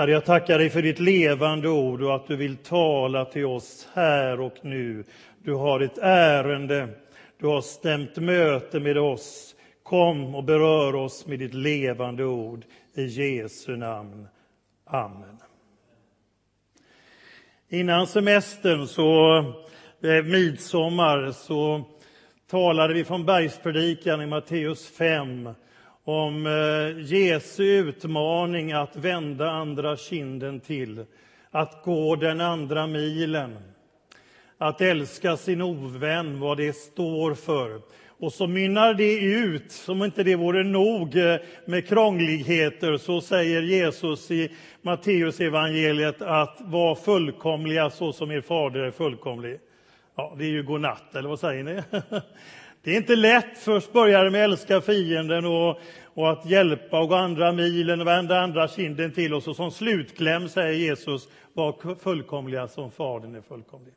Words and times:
Herre, 0.00 0.10
jag 0.10 0.24
tackar 0.24 0.58
dig 0.58 0.70
för 0.70 0.82
ditt 0.82 0.98
levande 0.98 1.68
ord 1.68 2.02
och 2.02 2.14
att 2.14 2.26
du 2.26 2.36
vill 2.36 2.56
tala 2.56 3.24
till 3.24 3.46
oss 3.46 3.88
här 3.94 4.40
och 4.40 4.54
nu. 4.62 5.04
Du 5.42 5.52
har 5.52 5.80
ett 5.80 5.98
ärende, 5.98 6.88
du 7.40 7.46
har 7.46 7.60
stämt 7.60 8.16
möte 8.16 8.80
med 8.80 8.98
oss. 8.98 9.54
Kom 9.82 10.34
och 10.34 10.44
berör 10.44 10.94
oss 10.94 11.26
med 11.26 11.38
ditt 11.38 11.54
levande 11.54 12.24
ord. 12.24 12.64
I 12.94 13.02
Jesu 13.02 13.76
namn. 13.76 14.28
Amen. 14.86 15.38
Innan 17.68 18.06
semestern, 18.06 18.86
så, 18.86 19.38
eh, 20.02 20.24
midsommar, 20.24 21.32
så 21.32 21.84
talade 22.50 22.94
vi 22.94 23.04
från 23.04 23.26
bergspredikan 23.26 24.22
i 24.22 24.26
Matteus 24.26 24.90
5 24.90 25.48
om 26.10 26.46
eh, 26.46 27.12
Jesu 27.14 27.62
utmaning 27.62 28.72
att 28.72 28.96
vända 28.96 29.50
andra 29.50 29.96
kinden 29.96 30.60
till, 30.60 31.04
att 31.50 31.82
gå 31.84 32.16
den 32.16 32.40
andra 32.40 32.86
milen, 32.86 33.58
att 34.58 34.80
älska 34.80 35.36
sin 35.36 35.62
ovän, 35.62 36.40
vad 36.40 36.56
det 36.56 36.72
står 36.72 37.34
för. 37.34 37.80
Och 38.20 38.32
så 38.32 38.46
mynnar 38.46 38.94
det 38.94 39.20
ut, 39.20 39.72
som 39.72 40.02
inte 40.02 40.22
det 40.22 40.36
vore 40.36 40.64
nog 40.64 41.16
eh, 41.16 41.36
med 41.64 41.88
krångligheter, 41.88 42.96
så 42.96 43.20
säger 43.20 43.62
Jesus 43.62 44.30
i 44.30 44.50
Matteus 44.82 45.40
evangeliet 45.40 46.22
att 46.22 46.56
var 46.60 46.94
fullkomliga 46.94 47.90
så 47.90 48.12
som 48.12 48.30
er 48.30 48.40
fader 48.40 48.80
är 48.80 48.90
fullkomlig. 48.90 49.60
Ja, 50.16 50.34
det 50.38 50.44
är 50.44 50.50
ju 50.50 50.62
godnatt, 50.62 51.14
eller 51.14 51.28
vad 51.28 51.40
säger 51.40 51.64
ni? 51.64 51.82
Det 52.82 52.90
är 52.90 52.96
inte 52.96 53.16
lätt. 53.16 53.58
Först 53.58 53.92
börjar 53.92 54.24
det 54.24 54.30
med 54.30 54.44
att 54.44 54.50
älska 54.50 54.80
fienden 54.80 55.44
och, 55.44 55.80
och 56.04 56.30
att 56.30 56.46
hjälpa 56.46 57.00
och 57.00 57.08
gå 57.08 57.14
andra 57.14 57.52
milen 57.52 58.00
och 58.00 58.06
vända 58.06 58.40
andra 58.40 58.68
kinden 58.68 59.12
till. 59.12 59.34
Och 59.34 59.42
så 59.42 59.54
som 59.54 59.70
slutkläm 59.70 60.48
säger 60.48 60.72
Jesus, 60.72 61.28
var 61.52 61.96
fullkomliga 62.02 62.68
som 62.68 62.90
Fadern 62.90 63.34
är 63.34 63.40
fullkomlig. 63.40 63.94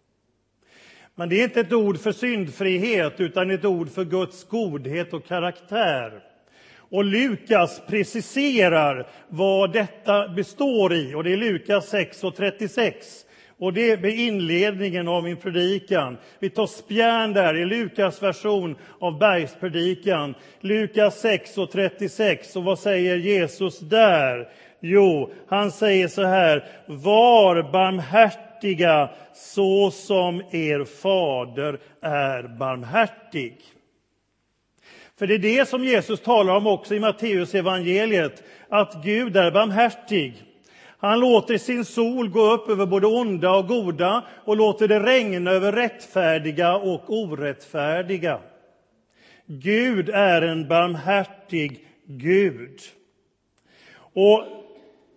Men 1.15 1.29
det 1.29 1.39
är 1.39 1.43
inte 1.43 1.59
ett 1.59 1.73
ord 1.73 1.99
för 1.99 2.11
syndfrihet, 2.11 3.13
utan 3.17 3.51
ett 3.51 3.65
ord 3.65 3.89
för 3.89 4.05
Guds 4.05 4.43
godhet 4.43 5.13
och 5.13 5.25
karaktär. 5.25 6.23
Och 6.75 7.03
Lukas 7.03 7.81
preciserar 7.87 9.07
vad 9.27 9.73
detta 9.73 10.27
består 10.27 10.93
i, 10.93 11.15
och 11.15 11.23
det 11.23 11.33
är 11.33 11.37
Lukas 11.37 11.89
6 11.89 12.23
och 12.23 12.35
36. 12.35 13.25
Och 13.63 13.73
det 13.73 13.91
är 13.91 14.05
inledningen 14.05 15.07
av 15.07 15.23
min 15.23 15.37
predikan. 15.37 16.17
Vi 16.39 16.49
tar 16.49 16.67
spjärn 16.67 17.33
där 17.33 17.57
i 17.57 17.65
Lukas 17.65 18.23
version 18.23 18.75
av 18.99 19.19
bergspredikan. 19.19 20.35
Lukas 20.59 21.19
6 21.19 21.57
och 21.57 21.71
36. 21.71 22.55
Och 22.55 22.63
vad 22.63 22.79
säger 22.79 23.15
Jesus 23.15 23.79
där? 23.79 24.49
Jo, 24.79 25.33
han 25.47 25.71
säger 25.71 26.07
så 26.07 26.23
här. 26.23 26.65
Var 26.85 27.71
barmhärtiga 27.71 29.09
så 29.33 29.91
som 29.91 30.41
er 30.51 30.85
fader 30.85 31.79
är 32.01 32.43
barmhärtig. 32.43 33.57
För 35.19 35.27
det 35.27 35.33
är 35.33 35.39
det 35.39 35.69
som 35.69 35.83
Jesus 35.83 36.21
talar 36.21 36.55
om 36.55 36.67
också 36.67 36.95
i 36.95 36.99
Matteus 36.99 37.55
evangeliet, 37.55 38.43
att 38.69 39.03
Gud 39.03 39.37
är 39.37 39.51
barmhärtig. 39.51 40.33
Han 41.03 41.19
låter 41.19 41.57
sin 41.57 41.85
sol 41.85 42.29
gå 42.29 42.51
upp 42.51 42.69
över 42.69 42.85
både 42.85 43.07
onda 43.07 43.55
och 43.55 43.67
goda 43.67 44.23
och 44.45 44.57
låter 44.57 44.87
det 44.87 44.99
regna 44.99 45.51
över 45.51 45.71
rättfärdiga 45.71 46.75
och 46.75 47.03
orättfärdiga. 47.07 48.39
Gud 49.45 50.09
är 50.09 50.41
en 50.41 50.67
barmhärtig 50.67 51.87
Gud. 52.05 52.79
Och 54.13 54.43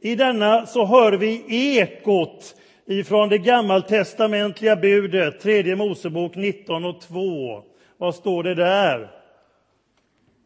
I 0.01 0.15
denna 0.15 0.67
så 0.67 0.87
hör 0.87 1.13
vi 1.13 1.45
ekot 1.49 2.57
ifrån 2.87 3.29
det 3.29 3.39
gammaltestamentliga 3.39 4.77
budet, 4.77 5.41
tredje 5.41 5.77
Mosebok 5.77 6.37
19 6.37 6.85
och 6.85 7.01
2. 7.01 7.63
Vad 7.97 8.15
står 8.15 8.43
det 8.43 8.55
där? 8.55 8.99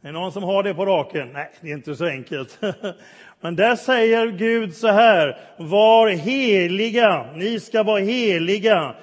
Är 0.03 0.06
det 0.06 0.12
någon 0.12 0.32
som 0.32 0.42
har 0.42 0.62
det 0.62 0.75
på 0.75 0.86
raken? 0.86 1.32
Nej, 1.32 1.50
det 1.60 1.70
är 1.70 1.75
inte 1.75 1.97
så 1.97 2.06
enkelt. 2.06 2.59
Men 3.41 3.56
där 3.56 3.77
säger 3.77 4.27
Gud 4.27 4.75
så 4.77 4.89
här, 4.89 5.39
var 5.56 6.09
heliga, 6.09 7.27
ni 7.34 7.61
ska 7.61 7.83
vara 7.83 8.01
heliga, 8.01 8.95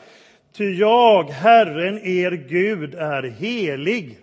ty 0.54 0.74
jag, 0.74 1.24
Herren, 1.24 1.98
er 1.98 2.32
Gud, 2.32 2.96
är 2.96 3.24
helig. 3.24 4.20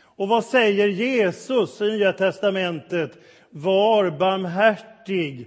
Och 0.00 0.28
vad 0.28 0.44
säger 0.44 0.88
Jesus 0.88 1.80
i 1.80 1.84
Nya 1.84 2.12
testamentet? 2.12 3.18
Var 3.50 4.10
barmhärtig, 4.10 5.46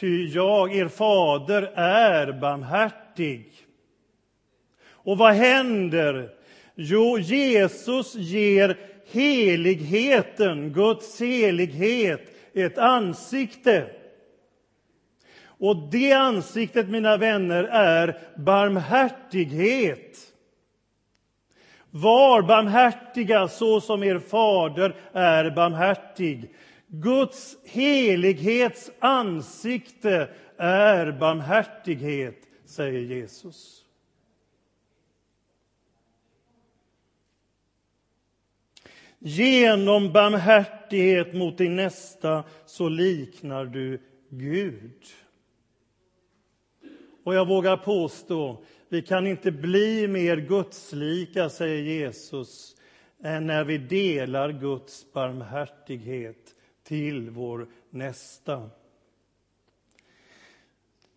ty 0.00 0.26
jag, 0.26 0.76
er 0.76 0.88
fader, 0.88 1.62
är 1.74 2.32
barmhärtig. 2.32 3.46
Och 4.88 5.18
vad 5.18 5.32
händer? 5.32 6.30
Jo, 6.74 7.18
Jesus 7.18 8.14
ger 8.14 8.76
heligheten, 9.12 10.72
Guds 10.72 11.20
helighet, 11.20 12.39
ett 12.54 12.78
ansikte. 12.78 13.90
Och 15.42 15.76
det 15.90 16.12
ansiktet, 16.12 16.88
mina 16.88 17.16
vänner, 17.16 17.64
är 17.64 18.18
barmhärtighet. 18.36 20.18
Var 21.90 22.42
barmhärtiga 22.42 23.48
så 23.48 23.80
som 23.80 24.02
er 24.02 24.18
fader 24.18 24.96
är 25.12 25.50
barmhärtig. 25.50 26.54
Guds 26.86 27.56
helighets 27.64 28.90
ansikte 28.98 30.28
är 30.56 31.12
barmhärtighet, 31.12 32.36
säger 32.66 33.00
Jesus. 33.00 33.84
Genom 39.22 40.12
barmhärtighet 40.12 41.34
mot 41.34 41.58
din 41.58 41.76
nästa 41.76 42.44
så 42.66 42.88
liknar 42.88 43.64
du 43.64 44.00
Gud. 44.28 45.04
Och 47.24 47.34
jag 47.34 47.48
vågar 47.48 47.76
påstå, 47.76 48.64
vi 48.88 49.02
kan 49.02 49.26
inte 49.26 49.50
bli 49.50 50.08
mer 50.08 50.36
gudslika, 50.36 51.48
säger 51.48 51.82
Jesus, 51.82 52.76
än 53.22 53.46
när 53.46 53.64
vi 53.64 53.78
delar 53.78 54.52
Guds 54.52 55.12
barmhärtighet 55.12 56.54
till 56.84 57.30
vår 57.30 57.68
nästa. 57.90 58.70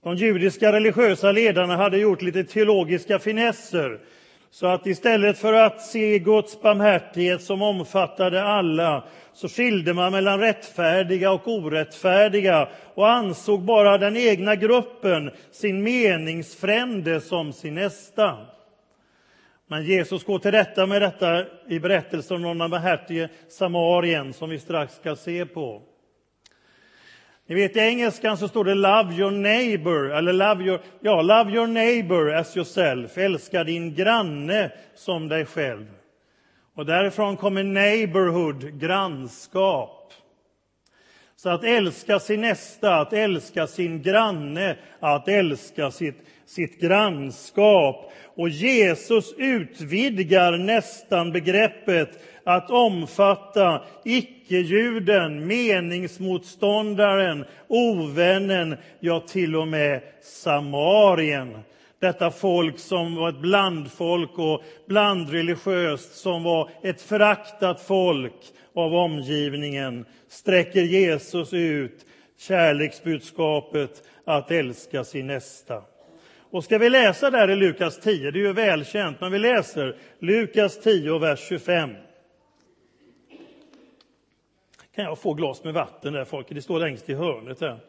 De 0.01 0.15
judiska 0.15 0.71
religiösa 0.71 1.31
ledarna 1.31 1.77
hade 1.77 1.97
gjort 1.97 2.21
lite 2.21 2.43
teologiska 2.43 3.19
finesser 3.19 3.99
så 4.53 4.67
att 4.67 4.87
istället 4.87 5.37
för 5.37 5.53
att 5.53 5.81
se 5.81 6.19
Guds 6.19 6.61
barmhärtighet 6.61 7.43
som 7.43 7.61
omfattade 7.61 8.43
alla 8.43 9.03
så 9.33 9.49
skilde 9.49 9.93
man 9.93 10.11
mellan 10.11 10.39
rättfärdiga 10.39 11.31
och 11.31 11.47
orättfärdiga 11.47 12.69
och 12.93 13.09
ansåg 13.09 13.61
bara 13.61 13.97
den 13.97 14.17
egna 14.17 14.55
gruppen, 14.55 15.31
sin 15.51 15.83
meningsfrände, 15.83 17.21
som 17.21 17.53
sin 17.53 17.75
nästa. 17.75 18.37
Men 19.67 19.85
Jesus 19.85 20.23
går 20.23 20.39
till 20.39 20.51
rätta 20.51 20.85
med 20.85 21.01
detta 21.01 21.45
i 21.67 21.79
berättelsen 21.79 22.45
om 22.45 22.57
den 22.57 22.71
barmhärtige 22.71 23.29
samarien 23.49 24.33
som 24.33 24.49
vi 24.49 24.59
strax 24.59 24.95
ska 24.95 25.15
se 25.15 25.45
på. 25.45 25.81
Ni 27.53 27.61
vet, 27.61 27.75
i 27.75 27.79
engelskan 27.79 28.37
så 28.37 28.47
står 28.47 28.63
det 28.63 28.75
love 28.75 29.13
your 29.13 29.31
neighbor, 29.31 30.13
eller 30.13 30.33
love 30.33 30.63
your, 30.63 30.79
ja, 31.01 31.21
love 31.21 31.51
your 31.51 31.67
neighbor 31.67 32.33
as 32.33 32.57
yourself. 32.57 33.17
Älska 33.17 33.63
din 33.63 33.95
granne 33.95 34.71
som 34.95 35.29
dig 35.29 35.45
själv. 35.45 35.85
Och 36.75 36.85
därifrån 36.85 37.37
kommer 37.37 37.63
neighborhood, 37.63 38.79
grannskap. 38.79 40.13
Så 41.35 41.49
att 41.49 41.63
älska 41.63 42.19
sin 42.19 42.41
nästa, 42.41 42.95
att 42.95 43.13
älska 43.13 43.67
sin 43.67 44.01
granne, 44.01 44.75
att 44.99 45.27
älska 45.27 45.91
sitt, 45.91 46.17
sitt 46.45 46.81
grannskap. 46.81 48.11
Och 48.35 48.49
Jesus 48.49 49.33
utvidgar 49.37 50.57
nästan 50.57 51.31
begreppet 51.31 52.19
att 52.43 52.69
omfatta 52.69 53.81
icke-juden, 54.03 55.47
meningsmotståndaren, 55.47 57.45
ovännen, 57.67 58.77
ja, 58.99 59.19
till 59.19 59.55
och 59.55 59.67
med 59.67 60.01
samarien. 60.21 61.57
Detta 61.99 62.31
folk 62.31 62.79
som 62.79 63.15
var 63.15 63.29
ett 63.29 63.41
blandfolk 63.41 64.39
och 64.39 64.63
blandreligiöst, 64.87 66.15
som 66.15 66.43
var 66.43 66.69
ett 66.83 67.01
föraktat 67.01 67.81
folk 67.81 68.33
av 68.75 68.95
omgivningen, 68.95 70.05
sträcker 70.27 70.81
Jesus 70.81 71.53
ut 71.53 72.05
kärleksbudskapet 72.39 74.03
att 74.25 74.51
älska 74.51 75.03
sin 75.03 75.27
nästa. 75.27 75.81
Och 76.51 76.63
ska 76.63 76.77
vi 76.77 76.89
läsa 76.89 77.29
där 77.29 77.51
i 77.51 77.55
Lukas 77.55 77.99
10, 77.99 78.31
det 78.31 78.39
är 78.39 78.41
ju 78.41 78.53
välkänt, 78.53 79.21
men 79.21 79.31
vi 79.31 79.39
läser 79.39 79.95
Lukas 80.19 80.79
10, 80.79 81.19
vers 81.19 81.39
25. 81.49 81.89
Kan 84.95 85.05
jag 85.05 85.19
få 85.19 85.33
glas 85.33 85.63
med 85.63 85.73
vatten 85.73 86.13
där, 86.13 86.25
folket? 86.25 86.55
Det 86.55 86.61
står 86.61 86.79
längst 86.79 87.09
i 87.09 87.13
hörnet 87.13 87.59
där. 87.59 87.79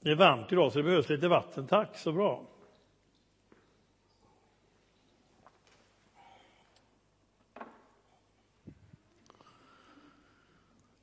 Det 0.00 0.10
är 0.10 0.14
varmt 0.14 0.52
idag 0.52 0.72
så 0.72 0.78
det 0.78 0.84
behövs 0.84 1.08
lite 1.08 1.28
vatten. 1.28 1.66
Tack, 1.66 1.98
så 1.98 2.12
bra. 2.12 2.46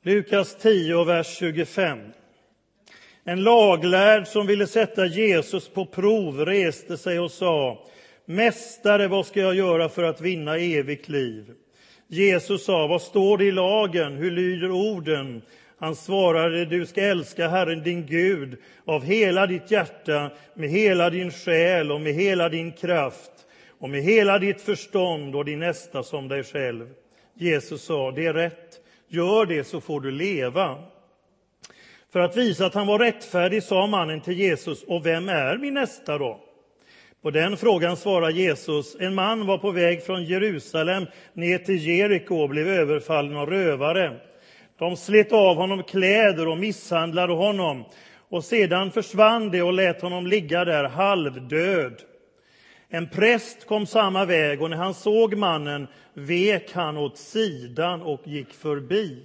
Lukas 0.02 0.56
10, 0.56 1.04
vers 1.04 1.38
25. 1.38 2.00
En 3.24 3.44
laglärd 3.44 4.28
som 4.28 4.48
ville 4.48 4.68
sätta 4.68 5.06
Jesus 5.06 5.70
på 5.70 5.86
prov 5.86 6.46
reste 6.46 6.98
sig 6.98 7.20
och 7.20 7.32
sa 7.32 7.88
Mästare, 8.26 9.08
vad 9.08 9.26
ska 9.26 9.40
jag 9.40 9.56
göra 9.56 9.90
för 9.90 10.04
att 10.04 10.22
vinna 10.22 10.58
evigt 10.58 11.10
liv? 11.10 11.56
Jesus 12.12 12.66
sa, 12.66 12.88
vad 12.88 13.02
står 13.02 13.38
det 13.38 13.46
i 13.46 13.52
lagen? 13.52 14.14
Hur 14.14 14.32
lyder 14.32 14.72
orden? 14.72 15.42
Han 15.80 15.96
svarade, 15.96 16.66
du 16.66 16.86
ska 16.86 17.02
älska 17.02 17.48
Herren 17.48 17.84
din 17.84 18.06
Gud 18.06 18.58
av 18.86 19.04
hela 19.04 19.48
ditt 19.48 19.72
hjärta, 19.72 20.32
med 20.54 20.70
hela 20.70 21.10
din 21.10 21.32
själ 21.32 21.92
och 21.92 22.02
med 22.02 22.14
hela 22.14 22.50
din 22.50 22.72
kraft 22.72 23.32
och 23.80 23.90
med 23.90 24.04
hela 24.04 24.40
ditt 24.40 24.62
förstånd 24.62 25.36
och 25.36 25.46
din 25.46 25.60
nästa 25.60 26.04
som 26.04 26.28
dig 26.28 26.44
själv. 26.44 26.90
Jesus 27.34 27.84
sa, 27.84 28.12
det 28.12 28.26
är 28.26 28.34
rätt, 28.34 28.80
gör 29.08 29.46
det 29.46 29.64
så 29.64 29.82
får 29.82 30.02
du 30.02 30.12
leva. 30.12 30.84
För 32.12 32.20
att 32.20 32.38
visa 32.38 32.66
att 32.66 32.74
han 32.74 32.88
var 32.88 33.00
rättfärdig 33.00 33.64
sa 33.64 33.88
mannen 33.88 34.22
till 34.22 34.40
Jesus, 34.40 34.84
och 34.84 35.06
vem 35.06 35.30
är 35.30 35.58
min 35.58 35.74
nästa 35.74 36.18
då? 36.18 36.49
På 37.22 37.32
den 37.32 37.58
frågan 37.58 37.98
svarar 37.98 38.30
Jesus, 38.30 38.96
en 39.00 39.16
man 39.16 39.46
var 39.46 39.58
på 39.58 39.72
väg 39.72 40.04
från 40.04 40.24
Jerusalem 40.24 41.06
ner 41.34 41.58
till 41.58 41.88
Jeriko 41.88 42.36
och 42.36 42.50
blev 42.50 42.68
överfallen 42.68 43.38
av 43.38 43.50
rövare. 43.50 44.20
De 44.78 44.98
slet 44.98 45.32
av 45.32 45.56
honom 45.56 45.84
kläder 45.84 46.48
och 46.48 46.58
misshandlade 46.58 47.34
honom 47.34 47.86
och 48.30 48.44
sedan 48.44 48.92
försvann 48.92 49.52
de 49.52 49.62
och 49.62 49.74
lät 49.74 50.02
honom 50.02 50.28
ligga 50.28 50.66
där 50.66 50.84
halvdöd. 50.84 52.02
En 52.90 53.10
präst 53.10 53.68
kom 53.68 53.86
samma 53.86 54.26
väg 54.26 54.62
och 54.62 54.70
när 54.70 54.78
han 54.78 54.94
såg 54.94 55.36
mannen 55.36 55.88
vek 56.14 56.72
han 56.74 56.98
åt 56.98 57.18
sidan 57.18 58.02
och 58.02 58.22
gick 58.28 58.54
förbi. 58.54 59.24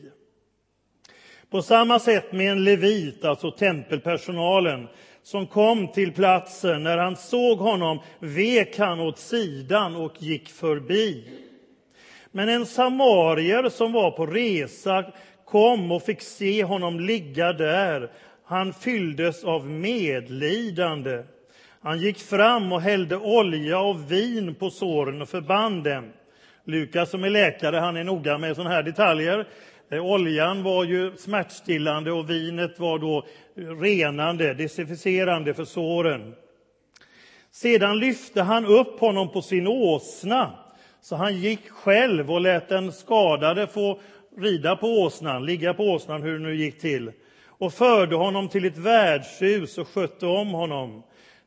På 1.51 1.63
samma 1.63 1.99
sätt 1.99 2.33
med 2.33 2.53
en 2.53 2.65
levit, 2.65 3.25
alltså 3.25 3.51
tempelpersonalen, 3.51 4.89
som 5.25 5.47
kom 5.47 5.89
till 5.89 6.13
platsen. 6.13 6.83
När 6.83 6.99
han 6.99 7.17
såg 7.17 7.59
honom 7.59 7.99
vek 8.19 8.79
han 8.79 9.01
åt 9.01 9.19
sidan 9.19 9.97
och 9.97 10.23
gick 10.23 10.49
förbi. 10.49 11.25
Men 12.31 12.49
en 12.49 12.67
samarier 12.67 13.69
som 13.69 13.93
var 13.93 14.11
på 14.11 14.27
resa 14.27 15.05
kom 15.45 15.93
och 15.93 16.03
fick 16.03 16.23
se 16.23 16.65
honom 16.65 17.01
ligga 17.01 17.53
där. 17.53 18.11
Han 18.45 18.73
fylldes 18.73 19.45
av 19.45 19.67
medlidande. 19.67 21.23
Han 21.81 21.99
gick 21.99 22.19
fram 22.19 22.73
och 22.73 22.81
hällde 22.81 23.17
olja 23.17 23.79
och 23.81 24.13
vin 24.13 24.55
på 24.55 24.71
såren 24.71 25.23
och 25.23 25.29
förband 25.29 25.85
dem. 25.85 26.13
Lukas 26.65 27.11
som 27.11 27.25
är 27.25 27.31
läkare 27.31 27.77
han 27.77 27.97
är 27.97 28.05
noga 28.05 28.39
med 28.39 28.57
sådana 28.57 28.75
här 28.75 28.83
detaljer. 28.83 29.47
Eh, 29.91 30.07
oljan 30.07 30.63
var 30.63 30.85
ju 30.85 31.17
smärtstillande 31.17 32.13
och 32.13 32.31
vinet 32.31 32.79
var 32.79 32.99
då 32.99 33.27
renande, 33.81 34.55
desinficerande 34.55 35.55
för 35.55 35.65
såren. 35.65 36.35
Sedan 37.51 37.99
lyfte 37.99 38.43
han 38.43 38.67
upp 38.67 39.01
honom 39.01 39.33
på 39.33 39.43
sin 39.43 39.67
åsna, 39.67 40.53
så 41.01 41.17
han 41.17 41.37
gick 41.37 41.71
själv 41.71 42.33
och 42.33 42.41
lät 42.41 42.69
den 42.69 42.93
skadade 42.93 43.67
få 43.67 44.01
rida 44.37 44.77
på 44.77 44.87
åsnan, 44.87 45.47
ligga 45.47 45.75
på 45.75 45.85
åsnan, 45.85 46.23
hur 46.23 46.33
det 46.33 46.45
nu 46.45 46.57
gick 46.57 46.81
till, 46.81 47.13
och 47.47 47.73
förde 47.73 48.17
honom 48.17 48.49
till 48.49 48.65
ett 48.65 48.79
värdshus 48.79 49.79
och 49.79 49.89
skötte 49.89 50.27
om 50.27 50.49
honom. 50.49 51.03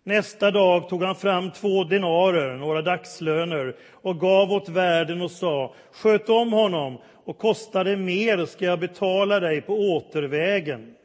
Nästa 0.08 0.52
dag 0.52 0.90
tog 0.90 1.04
han 1.04 1.16
fram 1.16 1.52
två 1.52 1.84
denarer, 1.84 2.58
några 2.58 2.82
dagslöner, 2.82 3.76
och 3.92 4.20
gav 4.20 4.52
åt 4.52 4.70
värden 4.70 5.22
och 5.22 5.32
sa, 5.32 5.74
sköt 5.92 6.30
om 6.30 6.54
honom, 6.54 6.98
och 7.26 7.38
kostar 7.38 7.84
det 7.84 7.98
mer 7.98 8.46
ska 8.46 8.66
jag 8.66 8.80
betala 8.80 9.40
dig 9.40 9.62
på 9.62 9.74
återvägen. 9.74 10.96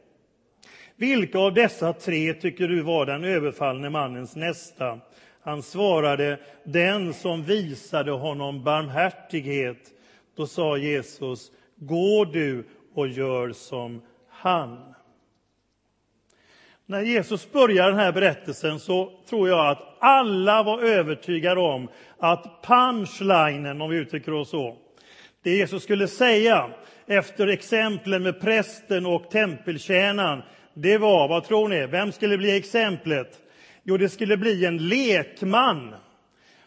Vilka 0.95 1.39
av 1.39 1.53
dessa 1.53 1.93
tre 1.93 2.33
tycker 2.33 2.67
du 2.67 2.81
var 2.81 3.05
den 3.05 3.23
överfallne 3.23 3.89
mannens 3.89 4.35
nästa? 4.35 4.99
Han 5.41 5.61
svarade, 5.61 6.39
den 6.63 7.13
som 7.13 7.43
visade 7.43 8.11
honom 8.11 8.63
barmhärtighet. 8.63 9.91
Då 10.35 10.47
sa 10.47 10.77
Jesus, 10.77 11.51
gå 11.75 12.25
du 12.25 12.63
och 12.95 13.07
gör 13.07 13.51
som 13.51 14.01
han. 14.29 14.93
När 16.85 17.01
Jesus 17.01 17.51
börjar 17.51 17.89
den 17.89 17.99
här 17.99 18.11
berättelsen 18.11 18.79
så 18.79 19.11
tror 19.29 19.49
jag 19.49 19.67
att 19.67 19.97
alla 19.99 20.63
var 20.63 20.81
övertygade 20.81 21.61
om 21.61 21.89
att 22.17 22.63
punchlinen, 22.67 23.81
om 23.81 23.89
vi 23.89 23.97
uttrycker 23.97 24.33
oss 24.33 24.49
så, 24.49 24.77
det 25.43 25.51
Jesus 25.51 25.83
skulle 25.83 26.07
säga 26.07 26.69
efter 27.07 27.47
exemplen 27.47 28.23
med 28.23 28.41
prästen 28.41 29.05
och 29.05 29.29
tempeltjänaren, 29.29 30.41
det 30.73 30.97
var, 30.97 31.27
vad 31.27 31.43
tror 31.43 31.67
ni, 31.67 31.85
vem 31.87 32.11
skulle 32.11 32.37
bli 32.37 32.57
exemplet? 32.57 33.39
Jo, 33.83 33.97
det 33.97 34.09
skulle 34.09 34.37
bli 34.37 34.65
en 34.65 34.87
lekman. 34.87 35.95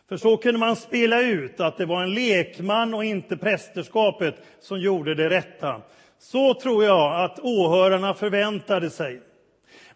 För 0.09 0.17
så 0.17 0.37
kunde 0.37 0.61
man 0.61 0.77
spela 0.77 1.21
ut 1.21 1.61
att 1.61 1.77
det 1.77 1.87
var 1.87 2.03
en 2.03 2.15
lekman 2.15 2.95
och 2.95 3.05
inte 3.05 3.37
prästerskapet 3.37 4.35
som 4.61 4.81
gjorde 4.81 5.15
det 5.15 5.31
rätta. 5.31 5.83
Så 6.19 6.55
tror 6.55 6.85
jag 6.85 7.25
att 7.25 7.39
åhörarna 7.43 8.15
förväntade 8.15 8.91
sig. 8.91 9.21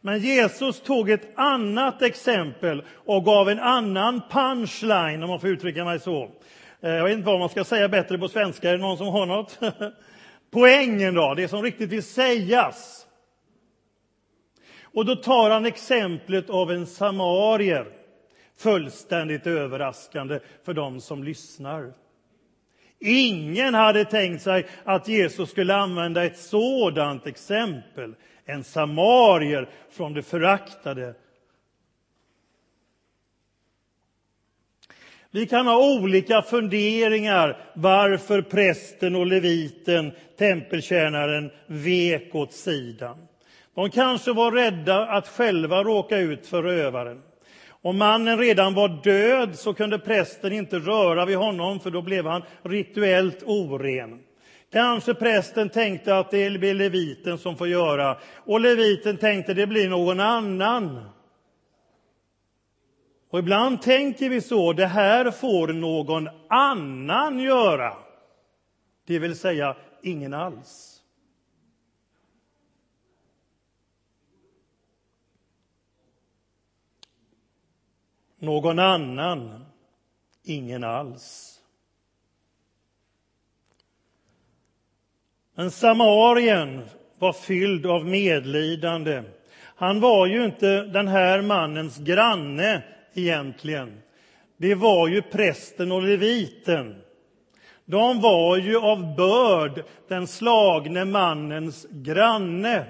Men 0.00 0.18
Jesus 0.18 0.80
tog 0.80 1.10
ett 1.10 1.28
annat 1.34 2.02
exempel 2.02 2.82
och 2.94 3.24
gav 3.24 3.48
en 3.48 3.58
annan 3.58 4.20
punchline, 4.30 5.22
om 5.22 5.30
man 5.30 5.40
får 5.40 5.48
uttrycka 5.48 5.84
mig 5.84 6.00
så. 6.00 6.30
Eh, 6.80 6.90
jag 6.90 7.04
vet 7.04 7.12
inte 7.12 7.26
vad 7.26 7.38
man 7.38 7.48
ska 7.48 7.64
säga 7.64 7.88
bättre 7.88 8.18
på 8.18 8.28
svenska. 8.28 8.68
Är 8.68 8.72
det 8.72 8.82
någon 8.82 8.98
som 8.98 9.06
har 9.06 9.26
något? 9.26 9.58
Poängen 10.50 11.14
då, 11.14 11.34
det 11.34 11.48
som 11.48 11.62
riktigt 11.62 11.90
vill 11.90 12.02
sägas. 12.02 13.06
Och 14.82 15.06
då 15.06 15.16
tar 15.16 15.50
han 15.50 15.66
exemplet 15.66 16.50
av 16.50 16.72
en 16.72 16.86
samarier. 16.86 17.86
Fullständigt 18.56 19.46
överraskande 19.46 20.40
för 20.64 20.74
dem 20.74 21.00
som 21.00 21.24
lyssnar. 21.24 21.92
Ingen 22.98 23.74
hade 23.74 24.04
tänkt 24.04 24.42
sig 24.42 24.66
att 24.84 25.08
Jesus 25.08 25.50
skulle 25.50 25.74
använda 25.74 26.24
ett 26.24 26.38
sådant 26.38 27.26
exempel. 27.26 28.14
En 28.50 28.64
samarier 28.64 29.68
från 29.90 30.14
det 30.14 30.22
föraktade 30.22 31.14
Vi 35.32 35.46
kan 35.46 35.66
ha 35.66 36.00
olika 36.00 36.42
funderingar 36.42 37.56
varför 37.74 38.42
prästen 38.42 39.16
och 39.16 39.26
leviten, 39.26 40.12
tempeltjänaren, 40.38 41.50
vek 41.66 42.34
åt 42.34 42.52
sidan. 42.52 43.26
De 43.74 43.90
kanske 43.90 44.32
var 44.32 44.52
rädda 44.52 45.06
att 45.06 45.28
själva 45.28 45.82
råka 45.82 46.18
ut 46.18 46.46
för 46.46 46.62
rövaren. 46.62 47.22
Om 47.82 47.98
mannen 47.98 48.38
redan 48.38 48.74
var 48.74 48.88
död 49.04 49.58
så 49.58 49.74
kunde 49.74 49.98
prästen 49.98 50.52
inte 50.52 50.78
röra 50.78 51.26
vid 51.26 51.36
honom 51.36 51.80
för 51.80 51.90
då 51.90 52.02
blev 52.02 52.26
han 52.26 52.42
rituellt 52.62 53.42
oren. 53.42 54.20
Kanske 54.70 55.14
prästen 55.14 55.68
tänkte 55.68 56.18
att 56.18 56.30
det 56.30 56.58
blir 56.58 56.74
leviten 56.74 57.38
som 57.38 57.56
får 57.56 57.68
göra 57.68 58.18
och 58.36 58.60
leviten 58.60 59.16
tänkte 59.16 59.52
att 59.52 59.56
det 59.56 59.66
blir 59.66 59.88
någon 59.88 60.20
annan. 60.20 61.10
Och 63.30 63.38
ibland 63.38 63.82
tänker 63.82 64.28
vi 64.28 64.40
så, 64.40 64.72
det 64.72 64.86
här 64.86 65.30
får 65.30 65.68
någon 65.68 66.28
annan 66.48 67.38
göra. 67.38 67.96
Det 69.06 69.18
vill 69.18 69.38
säga 69.38 69.76
ingen 70.02 70.34
alls. 70.34 71.02
Någon 78.38 78.78
annan, 78.78 79.64
ingen 80.42 80.84
alls. 80.84 81.59
Men 85.60 85.70
samarien 85.70 86.82
var 87.18 87.32
fylld 87.32 87.86
av 87.86 88.06
medlidande. 88.06 89.22
Han 89.76 90.00
var 90.00 90.26
ju 90.26 90.44
inte 90.44 90.82
den 90.82 91.08
här 91.08 91.42
mannens 91.42 91.98
granne 91.98 92.82
egentligen, 93.14 94.02
det 94.56 94.74
var 94.74 95.08
ju 95.08 95.22
prästen 95.22 95.92
och 95.92 96.02
leviten. 96.02 97.02
De 97.84 98.20
var 98.20 98.56
ju 98.56 98.76
av 98.76 99.16
börd 99.16 99.84
den 100.08 100.26
slagne 100.26 101.04
mannens 101.04 101.86
granne. 101.90 102.84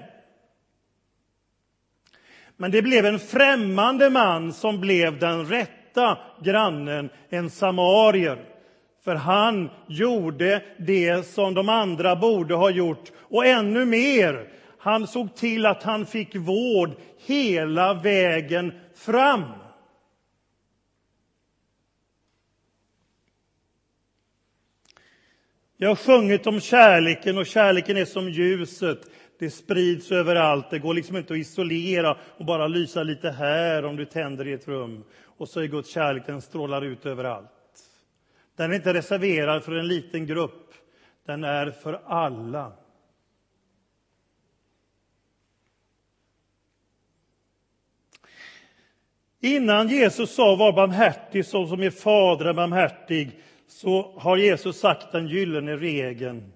Men 2.57 2.71
det 2.71 2.81
blev 2.81 3.05
en 3.05 3.19
främmande 3.19 4.09
man 4.09 4.53
som 4.53 4.81
blev 4.81 5.19
den 5.19 5.45
rätta 5.45 6.17
grannen, 6.43 7.09
en 7.29 7.49
samarier. 7.49 8.50
För 9.03 9.15
han 9.15 9.69
gjorde 9.87 10.63
det 10.77 11.27
som 11.27 11.53
de 11.53 11.69
andra 11.69 12.15
borde 12.15 12.55
ha 12.55 12.69
gjort, 12.69 13.11
och 13.17 13.45
ännu 13.45 13.85
mer. 13.85 14.47
Han 14.77 15.07
såg 15.07 15.35
till 15.35 15.65
att 15.65 15.83
han 15.83 16.05
fick 16.05 16.35
vård 16.35 16.91
hela 17.25 17.93
vägen 17.93 18.73
fram. 18.95 19.43
Jag 25.77 25.89
har 25.89 25.95
sjungit 25.95 26.47
om 26.47 26.59
kärleken 26.59 27.37
och 27.37 27.45
kärleken 27.45 27.97
är 27.97 28.05
som 28.05 28.29
ljuset. 28.29 28.99
Det 29.39 29.49
sprids 29.49 30.11
överallt. 30.11 30.69
Det 30.69 30.79
går 30.79 30.93
liksom 30.93 31.17
inte 31.17 31.33
att 31.33 31.39
isolera 31.39 32.17
och 32.37 32.45
bara 32.45 32.67
lysa 32.67 33.03
lite 33.03 33.29
här 33.29 33.85
om 33.85 33.95
du 33.95 34.05
tänder 34.05 34.47
i 34.47 34.53
ett 34.53 34.67
rum. 34.67 35.03
Och 35.37 35.49
så 35.49 35.59
är 35.59 35.65
Guds 35.65 35.93
kärlek, 35.93 36.23
den 36.25 36.41
strålar 36.41 36.81
ut 36.81 37.05
överallt. 37.05 37.60
Den 38.55 38.71
är 38.71 38.75
inte 38.75 38.93
reserverad 38.93 39.63
för 39.63 39.71
en 39.71 39.87
liten 39.87 40.25
grupp. 40.25 40.73
Den 41.25 41.43
är 41.43 41.71
för 41.71 42.01
alla. 42.05 42.73
Innan 49.39 49.87
Jesus 49.87 50.35
sa 50.35 50.55
var 50.55 50.73
barmhärtig 50.73 51.45
så 51.45 51.67
som 51.67 51.83
er 51.83 51.89
fader 51.89 52.45
är 52.45 52.53
barmhärtig 52.53 53.39
så 53.67 54.13
har 54.17 54.37
Jesus 54.37 54.79
sagt 54.79 55.11
den 55.11 55.27
gyllene 55.27 55.77
regeln. 55.77 56.53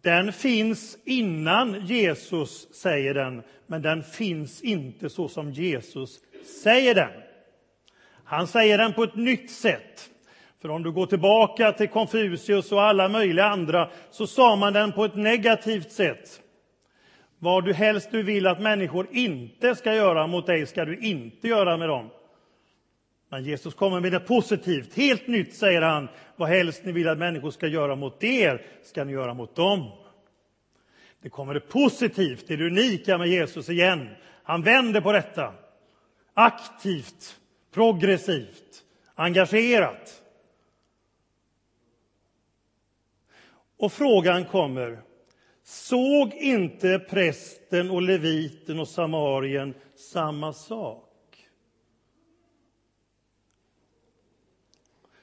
Den 0.00 0.32
finns 0.32 0.98
innan 1.04 1.86
Jesus 1.86 2.74
säger 2.74 3.14
den, 3.14 3.42
men 3.66 3.82
den 3.82 4.02
finns 4.02 4.62
inte 4.62 5.10
så 5.10 5.28
som 5.28 5.52
Jesus 5.52 6.20
säger 6.62 6.94
den. 6.94 7.10
Han 8.32 8.46
säger 8.46 8.78
den 8.78 8.92
på 8.92 9.02
ett 9.02 9.14
nytt 9.14 9.50
sätt. 9.50 10.10
För 10.62 10.68
om 10.68 10.82
du 10.82 10.92
går 10.92 11.06
tillbaka 11.06 11.72
till 11.72 11.88
Konfucius 11.88 12.72
och 12.72 12.82
alla 12.82 13.08
möjliga 13.08 13.44
andra 13.44 13.90
så 14.10 14.26
sa 14.26 14.56
man 14.56 14.72
den 14.72 14.92
på 14.92 15.04
ett 15.04 15.16
negativt 15.16 15.92
sätt. 15.92 16.40
Vad 17.38 17.64
du 17.64 17.72
helst 17.72 18.08
du 18.10 18.22
vill 18.22 18.46
att 18.46 18.60
människor 18.60 19.06
inte 19.10 19.74
ska 19.74 19.94
göra 19.94 20.26
mot 20.26 20.46
dig 20.46 20.66
ska 20.66 20.84
du 20.84 20.98
inte 20.98 21.48
göra 21.48 21.76
med 21.76 21.88
dem. 21.88 22.10
Men 23.28 23.44
Jesus 23.44 23.74
kommer 23.74 24.00
med 24.00 24.12
det 24.12 24.20
positivt, 24.20 24.94
helt 24.94 25.26
nytt 25.26 25.54
säger 25.54 25.82
han. 25.82 26.08
Vad 26.36 26.48
helst 26.48 26.84
ni 26.84 26.92
vill 26.92 27.08
att 27.08 27.18
människor 27.18 27.50
ska 27.50 27.66
göra 27.66 27.96
mot 27.96 28.24
er 28.24 28.62
ska 28.82 29.04
ni 29.04 29.12
göra 29.12 29.34
mot 29.34 29.56
dem. 29.56 29.90
Det 31.22 31.28
kommer 31.28 31.54
det 31.54 31.60
positivt, 31.60 32.48
det 32.48 32.54
är 32.54 32.58
det 32.58 32.66
unika 32.66 33.18
med 33.18 33.28
Jesus 33.28 33.68
igen. 33.68 34.08
Han 34.42 34.62
vänder 34.62 35.00
på 35.00 35.12
detta. 35.12 35.52
Aktivt, 36.34 37.38
progressivt, 37.72 38.84
engagerat. 39.14 40.22
Och 43.76 43.92
frågan 43.92 44.44
kommer, 44.44 45.02
såg 45.62 46.34
inte 46.34 46.98
prästen 46.98 47.90
och 47.90 48.02
leviten 48.02 48.80
och 48.80 48.88
samarien 48.88 49.74
samma 49.94 50.52
sak? 50.52 51.08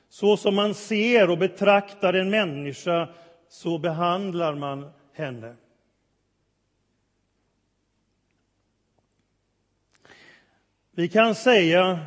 Så 0.10 0.38
som 0.38 0.56
man 0.56 0.74
ser 0.74 1.30
och 1.30 1.38
betraktar 1.38 2.14
en 2.14 2.30
människa, 2.30 3.10
så 3.50 3.78
behandlar 3.78 4.56
man 4.56 4.92
henne. 5.14 5.56
Vi 10.92 11.10
kan 11.10 11.36
säga 11.36 12.00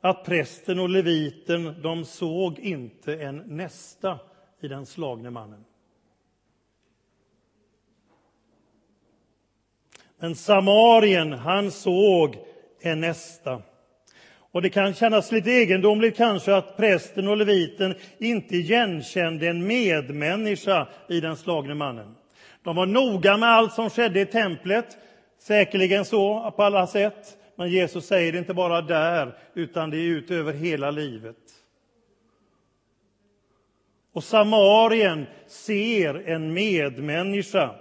att 0.00 0.24
prästen 0.24 0.78
och 0.78 0.88
leviten, 0.88 1.82
de 1.82 2.04
såg 2.04 2.58
inte 2.58 3.14
en 3.14 3.36
nästa 3.36 4.18
i 4.60 4.68
den 4.68 4.86
slagne 4.86 5.30
mannen. 5.30 5.64
Men 10.18 10.34
samarien, 10.34 11.32
han 11.32 11.70
såg 11.70 12.36
en 12.80 13.00
nästa. 13.00 13.62
Och 14.52 14.62
det 14.62 14.70
kan 14.70 14.94
kännas 14.94 15.32
lite 15.32 15.50
egendomligt 15.50 16.16
kanske 16.16 16.54
att 16.54 16.76
prästen 16.76 17.28
och 17.28 17.36
leviten 17.36 17.94
inte 18.18 18.56
igenkände 18.56 19.48
en 19.48 19.66
medmänniska 19.66 20.88
i 21.08 21.20
den 21.20 21.36
slagne 21.36 21.74
mannen. 21.74 22.14
De 22.62 22.76
var 22.76 22.86
noga 22.86 23.36
med 23.36 23.48
allt 23.48 23.72
som 23.72 23.90
skedde 23.90 24.20
i 24.20 24.26
templet, 24.26 24.98
säkerligen 25.38 26.04
så 26.04 26.50
på 26.56 26.62
alla 26.62 26.86
sätt. 26.86 27.36
Men 27.60 27.70
Jesus 27.70 28.06
säger 28.06 28.32
det 28.32 28.38
inte 28.38 28.54
bara 28.54 28.82
där, 28.82 29.38
utan 29.54 29.90
det 29.90 29.96
är 29.96 30.08
ut 30.08 30.30
över 30.30 30.52
hela 30.52 30.90
livet. 30.90 31.36
Och 34.12 34.24
Samarien 34.24 35.26
ser 35.46 36.14
en 36.28 36.52
medmänniska. 36.52 37.74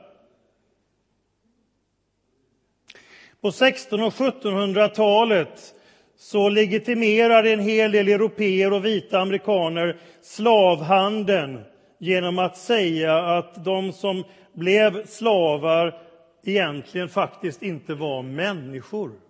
På 3.42 3.48
1600 3.48 4.06
och 4.08 4.14
1700-talet 4.14 5.76
så 6.18 6.50
legitimerar 6.50 7.44
en 7.44 7.60
hel 7.60 7.92
del 7.92 8.08
europeer 8.08 8.74
och 8.74 8.86
vita 8.86 9.20
amerikaner 9.20 9.98
slavhandeln 10.22 11.64
genom 11.98 12.40
att 12.40 12.58
säga 12.58 13.18
att 13.18 13.66
de 13.66 13.94
som 13.94 14.24
blev 14.54 15.06
slavar 15.06 16.02
egentligen 16.44 17.10
faktiskt 17.10 17.62
inte 17.64 17.94
var 17.94 18.22
människor. 18.22 19.29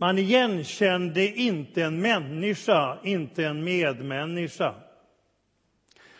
Man 0.00 0.18
igenkände 0.18 1.26
inte 1.26 1.82
en 1.82 2.00
människa, 2.00 2.98
inte 3.04 3.44
en 3.44 3.64
medmänniska. 3.64 4.74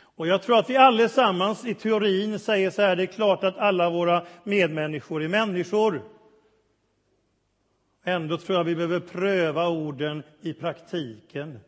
Och 0.03 0.27
jag 0.27 0.43
tror 0.43 0.59
att 0.59 0.71
vi 0.71 0.77
allesammans 0.77 1.65
i 1.65 1.75
teorin 1.75 2.39
säger 2.39 2.71
så 2.71 2.83
här, 2.83 2.97
det 2.97 3.03
är 3.03 3.07
klart 3.07 3.45
att 3.45 3.59
alla 3.59 3.91
våra 3.91 4.27
medmänniskor 4.45 5.23
är 5.23 5.29
människor. 5.29 6.03
Ändå 8.05 8.39
tror 8.39 8.59
jag 8.59 8.65
vi 8.65 8.75
behöver 8.75 9.01
pröva 9.01 9.69
orden 9.69 10.23
i 10.41 10.53
praktiken. 10.53 11.61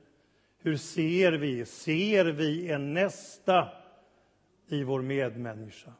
Hur 0.62 0.76
ser 0.76 1.32
vi? 1.32 1.64
Ser 1.64 2.24
vi 2.24 2.70
en 2.70 2.94
nästa 2.94 3.68
i 4.68 4.82
vår 4.82 5.02
medmänniska? 5.02 5.92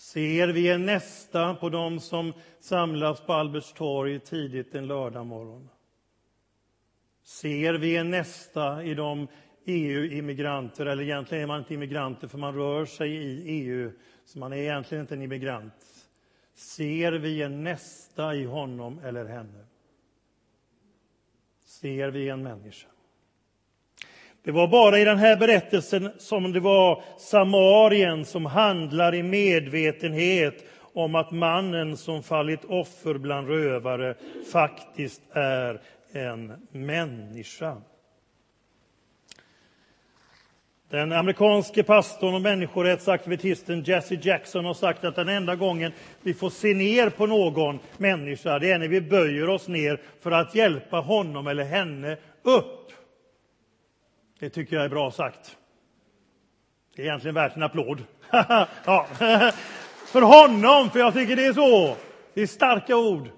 Ser 0.00 0.48
vi 0.48 0.68
en 0.68 0.86
nästa 0.86 1.54
på 1.54 1.68
dem 1.68 2.00
som 2.00 2.32
samlas 2.60 3.20
på 3.20 3.32
Alberts 3.32 3.72
torg 3.72 4.20
tidigt 4.20 4.74
en 4.74 4.86
lördagmorgon? 4.86 5.68
Ser 7.22 7.74
vi 7.74 7.96
en 7.96 8.10
nästa 8.10 8.84
i 8.84 8.94
de 8.94 9.28
EU-immigranter, 9.64 10.86
eller 10.86 11.02
egentligen 11.02 11.42
är 11.42 11.46
man 11.46 11.58
inte 11.58 11.74
immigranter 11.74 12.28
för 12.28 12.38
man 12.38 12.54
rör 12.54 12.84
sig 12.84 13.10
i 13.10 13.42
EU, 13.48 13.92
så 14.24 14.38
man 14.38 14.52
är 14.52 14.56
egentligen 14.56 15.04
inte 15.04 15.14
en 15.14 15.22
immigrant. 15.22 16.08
Ser 16.54 17.12
vi 17.12 17.42
en 17.42 17.64
nästa 17.64 18.34
i 18.34 18.44
honom 18.44 18.98
eller 18.98 19.24
henne? 19.24 19.66
Ser 21.64 22.08
vi 22.08 22.28
en 22.28 22.42
människa? 22.42 22.89
Det 24.44 24.50
var 24.50 24.68
bara 24.68 24.98
i 24.98 25.04
den 25.04 25.18
här 25.18 25.36
berättelsen 25.36 26.10
som 26.18 26.52
det 26.52 26.60
var 26.60 27.02
Samarien 27.18 28.24
som 28.24 28.46
handlar 28.46 29.14
i 29.14 29.22
medvetenhet 29.22 30.64
om 30.92 31.14
att 31.14 31.30
mannen 31.30 31.96
som 31.96 32.22
fallit 32.22 32.64
offer 32.64 33.14
bland 33.14 33.48
rövare 33.48 34.14
faktiskt 34.52 35.22
är 35.32 35.80
en 36.12 36.52
människa. 36.72 37.76
Den 40.90 41.12
amerikanske 41.12 41.82
pastorn 41.82 42.34
och 42.34 42.40
människorättsaktivisten 42.40 43.82
Jesse 43.82 44.18
Jackson 44.22 44.64
har 44.64 44.74
sagt 44.74 45.04
att 45.04 45.16
den 45.16 45.28
enda 45.28 45.56
gången 45.56 45.92
vi 46.22 46.34
får 46.34 46.50
se 46.50 46.74
ner 46.74 47.10
på 47.10 47.26
någon 47.26 47.78
människa, 47.96 48.58
det 48.58 48.70
är 48.70 48.78
när 48.78 48.88
vi 48.88 49.00
böjer 49.00 49.48
oss 49.48 49.68
ner 49.68 50.00
för 50.20 50.30
att 50.30 50.54
hjälpa 50.54 50.96
honom 50.96 51.46
eller 51.46 51.64
henne 51.64 52.16
upp. 52.42 52.92
Det 54.40 54.50
tycker 54.50 54.76
jag 54.76 54.84
är 54.84 54.88
bra 54.88 55.10
sagt. 55.10 55.56
Det 56.96 57.02
är 57.02 57.06
egentligen 57.06 57.34
värt 57.34 57.56
en 57.56 57.62
applåd. 57.62 58.02
ja. 58.84 59.06
För 60.06 60.22
honom, 60.22 60.90
för 60.90 60.98
jag 60.98 61.14
tycker 61.14 61.36
det 61.36 61.46
är 61.46 61.52
så. 61.52 61.96
Det 62.34 62.42
är 62.42 62.46
starka 62.46 62.96
ord. 62.96 63.28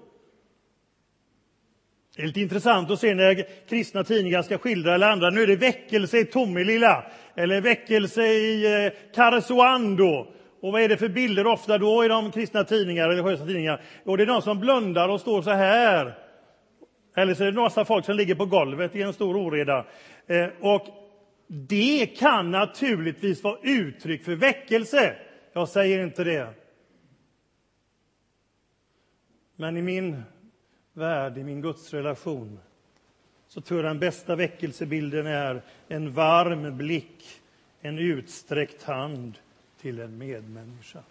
Det 2.15 2.21
är 2.21 2.27
lite 2.27 2.41
intressant 2.41 2.91
att 2.91 2.99
se 2.99 3.15
när 3.15 3.47
kristna 3.69 4.03
tidningar 4.03 4.41
ska 4.41 4.57
skildra 4.57 4.95
eller 4.95 5.09
andra. 5.09 5.29
Nu 5.29 5.43
är 5.43 5.47
det 5.47 5.55
väckelse 5.55 6.17
i 6.17 6.25
Tomelilla 6.25 7.03
eller 7.35 7.61
väckelse 7.61 8.23
i 8.23 8.85
eh, 8.85 8.91
Karesuando. 9.15 10.27
Och 10.61 10.71
vad 10.71 10.81
är 10.81 10.89
det 10.89 10.97
för 10.97 11.09
bilder 11.09 11.47
ofta 11.47 11.77
då 11.77 12.05
i 12.05 12.07
de 12.07 12.31
kristna 12.31 12.63
tidningar, 12.63 13.09
religiösa 13.09 13.45
tidningar? 13.45 13.81
Jo, 14.05 14.15
det 14.15 14.23
är 14.23 14.27
de 14.27 14.41
som 14.41 14.59
blundar 14.59 15.09
och 15.09 15.21
står 15.21 15.41
så 15.41 15.51
här. 15.51 16.17
Eller 17.15 17.33
så 17.33 17.43
är 17.43 17.51
det 17.51 17.61
massa 17.61 17.85
folk 17.85 18.05
som 18.05 18.15
ligger 18.15 18.35
på 18.35 18.45
golvet 18.45 18.95
i 18.95 19.01
en 19.01 19.13
stor 19.13 19.37
oreda. 19.37 19.85
Eh, 20.27 20.47
och 20.59 20.87
det 21.47 22.05
kan 22.05 22.51
naturligtvis 22.51 23.43
vara 23.43 23.57
uttryck 23.63 24.23
för 24.23 24.35
väckelse. 24.35 25.15
Jag 25.53 25.69
säger 25.69 26.03
inte 26.03 26.23
det. 26.23 26.53
Men 29.55 29.77
i 29.77 29.81
min 29.81 30.23
värld, 30.93 31.37
i 31.37 31.43
min 31.43 31.61
gudsrelation, 31.61 32.59
så 33.47 33.61
tror 33.61 33.79
jag 33.79 33.89
den 33.89 33.99
bästa 33.99 34.35
väckelsebilden 34.35 35.27
är 35.27 35.61
en 35.87 36.11
varm 36.11 36.77
blick, 36.77 37.41
en 37.81 37.99
utsträckt 37.99 38.83
hand 38.83 39.37
till 39.81 39.99
en 39.99 40.17
medmänniska. 40.17 41.03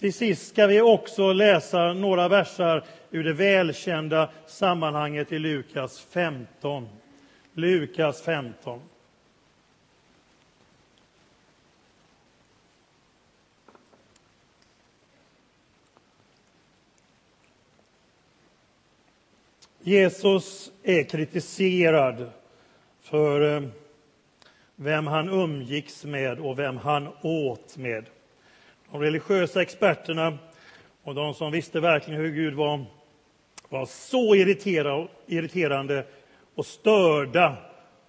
Till 0.00 0.12
sist 0.12 0.48
ska 0.48 0.66
vi 0.66 0.80
också 0.80 1.32
läsa 1.32 1.92
några 1.92 2.28
versar 2.28 2.84
ur 3.10 3.24
det 3.24 3.32
välkända 3.32 4.30
sammanhanget 4.46 5.32
i 5.32 5.38
Lukas 5.38 6.00
15. 6.00 6.88
Lukas 7.52 8.22
15. 8.22 8.80
Jesus 19.80 20.72
är 20.82 21.02
kritiserad 21.02 22.30
för 23.00 23.56
eh, 23.56 23.68
vem 24.76 25.06
han 25.06 25.28
umgicks 25.28 26.04
med 26.04 26.40
och 26.40 26.58
vem 26.58 26.76
han 26.76 27.08
åt 27.22 27.76
med. 27.76 28.06
De 28.92 29.00
religiösa 29.00 29.62
experterna 29.62 30.38
och 31.02 31.14
de 31.14 31.34
som 31.34 31.52
visste 31.52 31.80
verkligen 31.80 32.20
hur 32.20 32.30
Gud 32.30 32.54
var, 32.54 32.84
var 33.68 33.86
så 33.86 34.34
irriterande 35.26 36.06
och 36.54 36.66
störda 36.66 37.56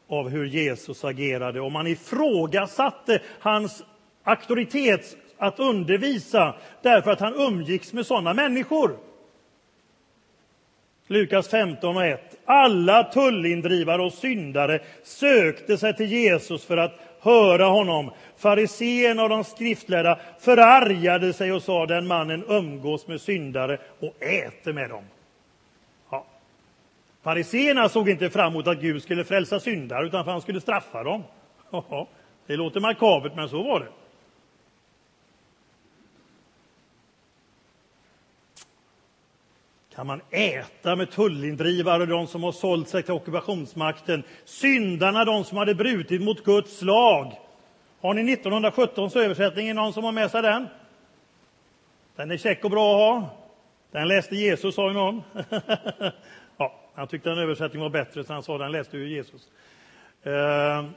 av 0.08 0.30
hur 0.30 0.46
Jesus 0.46 1.04
agerade. 1.04 1.62
Och 1.62 1.72
man 1.72 1.88
ifrågasatte 1.88 3.22
hans 3.40 3.84
auktoritet 4.24 5.18
att 5.38 5.60
undervisa 5.60 6.56
därför 6.82 7.12
att 7.12 7.20
han 7.20 7.36
umgicks 7.36 7.94
med 7.94 8.06
sådana 8.06 8.34
människor. 8.34 8.98
Lukas 11.08 11.50
15 11.50 11.98
och 11.98 12.06
1. 12.06 12.40
Alla 12.46 13.04
tullindrivare 13.04 14.02
och 14.02 14.14
syndare 14.14 14.80
sökte 15.04 15.78
sig 15.78 15.96
till 15.96 16.12
Jesus 16.12 16.66
för 16.66 16.78
att 16.78 17.00
höra 17.22 17.66
honom. 17.66 18.12
Fariséerna 18.38 19.24
och 19.24 19.30
de 19.30 19.44
skriftlärda 19.44 20.20
förargade 20.40 21.34
sig 21.34 21.54
och 21.54 21.64
sa 21.64 21.86
den 21.86 22.08
mannen 22.08 22.44
umgås 22.48 23.08
med 23.08 23.22
syndare 23.22 23.78
och 24.00 24.24
äter 24.24 24.74
med 24.74 24.90
dem. 24.90 25.04
Ja. 26.12 26.26
Fariséerna 27.24 27.90
såg 27.90 28.10
inte 28.10 28.30
fram 28.30 28.54
emot 28.54 28.68
att 28.68 28.82
Gud 28.82 29.04
skulle 29.04 29.24
frälsa 29.24 29.60
syndare 29.60 30.06
utan 30.06 30.24
för 30.24 30.32
att 30.32 30.36
han 30.36 30.42
skulle 30.42 30.62
straffa 30.62 31.04
dem. 31.04 31.24
Ja, 31.72 32.08
det 32.48 32.56
låter 32.56 32.80
makabert, 32.80 33.36
men 33.36 33.50
så 33.50 33.64
var 33.64 33.80
det. 33.80 33.88
Kan 40.02 40.08
man 40.08 40.22
äta 40.30 40.96
med 40.96 41.12
tullindrivare, 41.12 42.06
de 42.06 42.28
som 42.28 42.44
har 42.44 42.52
sålt 42.52 42.90
sig 42.90 43.04
till 43.04 43.14
ockupationsmakten, 43.14 44.24
syndarna, 44.46 45.26
de 45.26 45.44
som 45.44 45.58
hade 45.58 45.76
brutit 45.76 46.22
mot 46.22 46.44
Guds 46.44 46.82
lag. 46.82 47.40
Har 48.02 48.14
ni 48.14 48.34
1917 48.34 49.10
översättning? 49.16 49.76
Någon 49.76 49.94
som 49.94 50.04
har 50.04 50.12
med 50.12 50.32
sig 50.32 50.42
den? 50.42 50.68
Den 52.16 52.32
är 52.32 52.38
käck 52.38 52.64
och 52.64 52.72
bra 52.72 52.94
att 52.94 53.00
ha. 53.00 53.30
Den 53.92 54.08
läste 54.08 54.36
Jesus, 54.36 54.76
sa 54.76 54.88
ju 54.88 54.94
någon. 54.94 55.24
ja, 56.58 56.80
han 56.96 57.08
tyckte 57.08 57.30
den 57.30 57.38
översättningen 57.38 57.92
var 57.92 58.04
bättre, 58.04 58.24
så 58.24 58.34
han 58.34 58.44
sa 58.44 58.58
den 58.58 58.72
läste 58.72 58.98
ju 58.98 59.10
Jesus. 59.10 59.48
Uh, 60.28 60.90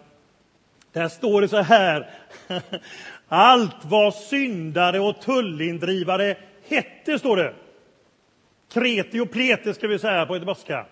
där 0.92 1.08
står 1.08 1.40
det 1.40 1.48
så 1.48 1.60
här. 1.60 2.10
Allt 3.28 3.84
vad 3.84 4.14
syndare 4.14 5.00
och 5.00 5.20
tullindrivare 5.20 6.36
hette, 6.68 7.18
står 7.18 7.36
det. 7.36 7.54
Kreti 8.74 9.20
och 9.20 9.30
plete 9.30 9.74
ska 9.74 9.88
vi 9.88 9.98
säga 9.98 10.26
på 10.26 10.34
göteborgska. 10.34 10.86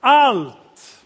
Allt! 0.00 1.04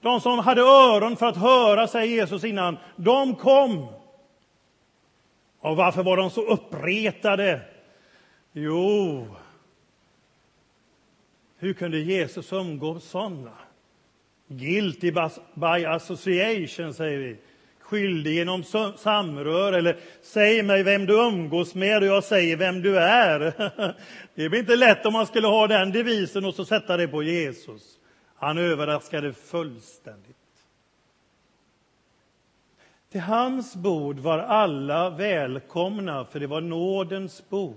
De 0.00 0.20
som 0.20 0.38
hade 0.38 0.60
öron 0.60 1.16
för 1.16 1.26
att 1.26 1.36
höra, 1.36 1.88
säger 1.88 2.06
Jesus 2.06 2.44
innan, 2.44 2.78
de 2.96 3.34
kom. 3.34 3.86
Och 5.60 5.76
varför 5.76 6.02
var 6.02 6.16
de 6.16 6.30
så 6.30 6.42
uppretade? 6.42 7.60
Jo, 8.52 9.26
hur 11.58 11.72
kunde 11.72 11.98
Jesus 11.98 12.52
umgås 12.52 13.04
sådana? 13.04 13.58
Guilty 14.48 15.12
by 15.54 15.84
association, 15.84 16.94
säger 16.94 17.18
vi 17.18 17.36
skyldig 17.90 18.34
genom 18.34 18.64
samrör 18.96 19.72
eller 19.72 19.96
säg 20.22 20.62
mig 20.62 20.82
vem 20.82 21.06
du 21.06 21.14
umgås 21.14 21.74
med 21.74 22.02
och 22.02 22.08
jag 22.08 22.24
säger 22.24 22.56
vem 22.56 22.82
du 22.82 22.98
är. 22.98 23.40
Det 24.34 24.48
blir 24.48 24.60
inte 24.60 24.76
lätt 24.76 25.06
om 25.06 25.12
man 25.12 25.26
skulle 25.26 25.46
ha 25.46 25.66
den 25.66 25.92
devisen 25.92 26.44
och 26.44 26.54
så 26.54 26.64
sätta 26.64 26.96
det 26.96 27.08
på 27.08 27.22
Jesus. 27.22 27.82
Han 28.36 28.58
överraskade 28.58 29.32
fullständigt. 29.32 30.36
Till 33.12 33.20
hans 33.20 33.76
bord 33.76 34.18
var 34.18 34.38
alla 34.38 35.10
välkomna, 35.10 36.24
för 36.24 36.40
det 36.40 36.46
var 36.46 36.60
nådens 36.60 37.48
bord. 37.48 37.76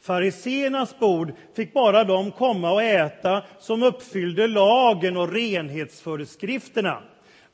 Fariseernas 0.00 0.98
bord 0.98 1.32
fick 1.56 1.72
bara 1.72 2.04
de 2.04 2.30
komma 2.30 2.72
och 2.72 2.82
äta 2.82 3.42
som 3.58 3.82
uppfyllde 3.82 4.46
lagen 4.46 5.16
och 5.16 5.32
renhetsföreskrifterna. 5.32 7.02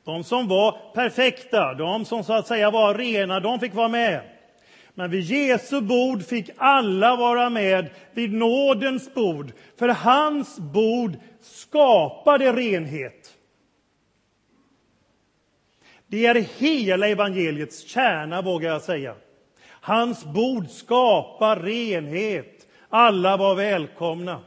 De 0.05 0.23
som 0.23 0.47
var 0.47 0.77
perfekta, 0.93 1.73
de 1.73 2.05
som 2.05 2.23
så 2.23 2.33
att 2.33 2.47
säga 2.47 2.71
var 2.71 2.95
rena, 2.95 3.39
de 3.39 3.59
fick 3.59 3.73
vara 3.73 3.87
med. 3.87 4.21
Men 4.93 5.11
vid 5.11 5.23
Jesu 5.23 5.81
bord 5.81 6.25
fick 6.25 6.49
alla 6.57 7.15
vara 7.15 7.49
med, 7.49 7.89
vid 8.13 8.33
nådens 8.33 9.13
bord. 9.13 9.51
För 9.79 9.87
hans 9.87 10.59
bord 10.59 11.17
skapade 11.41 12.53
renhet. 12.53 13.33
Det 16.07 16.25
är 16.25 16.35
hela 16.35 17.07
evangeliets 17.07 17.87
kärna, 17.87 18.41
vågar 18.41 18.71
jag 18.71 18.81
säga. 18.81 19.15
Hans 19.67 20.25
bord 20.25 20.69
skapar 20.69 21.59
renhet. 21.59 22.67
Alla 22.89 23.37
var 23.37 23.55
välkomna. 23.55 24.41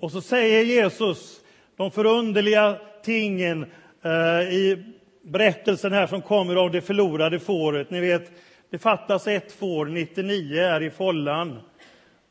Och 0.00 0.12
så 0.12 0.20
säger 0.20 0.64
Jesus 0.64 1.40
de 1.76 1.90
förunderliga 1.90 2.78
tingen 3.02 3.66
eh, 4.02 4.40
i 4.40 4.84
berättelsen 5.22 5.92
här 5.92 6.06
som 6.06 6.22
kommer 6.22 6.56
av 6.56 6.70
det 6.70 6.80
förlorade 6.80 7.40
fåret. 7.40 7.90
Ni 7.90 8.00
vet, 8.00 8.32
det 8.70 8.78
fattas 8.78 9.26
ett 9.26 9.52
får, 9.52 9.86
99 9.86 10.62
är 10.62 10.82
i 10.82 10.90
follan 10.90 11.58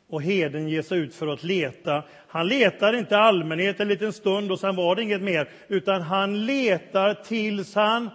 och 0.10 0.22
heden 0.22 0.68
ger 0.68 0.82
sig 0.82 0.98
ut 1.00 1.16
för 1.16 1.28
att 1.28 1.44
leta. 1.44 2.04
Han 2.28 2.48
letar 2.48 2.94
inte 2.94 3.18
allmänhet 3.18 3.80
en 3.80 3.88
liten 3.88 4.14
stund 4.14 4.52
och 4.52 4.60
sen 4.60 4.76
var 4.76 4.96
det 4.96 5.04
inget 5.04 5.22
mer, 5.22 5.50
utan 5.68 6.02
han 6.02 6.46
letar 6.46 7.14
tills 7.14 7.76
han 7.76 8.10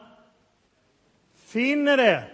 finner 1.47 1.97
det. 1.97 2.25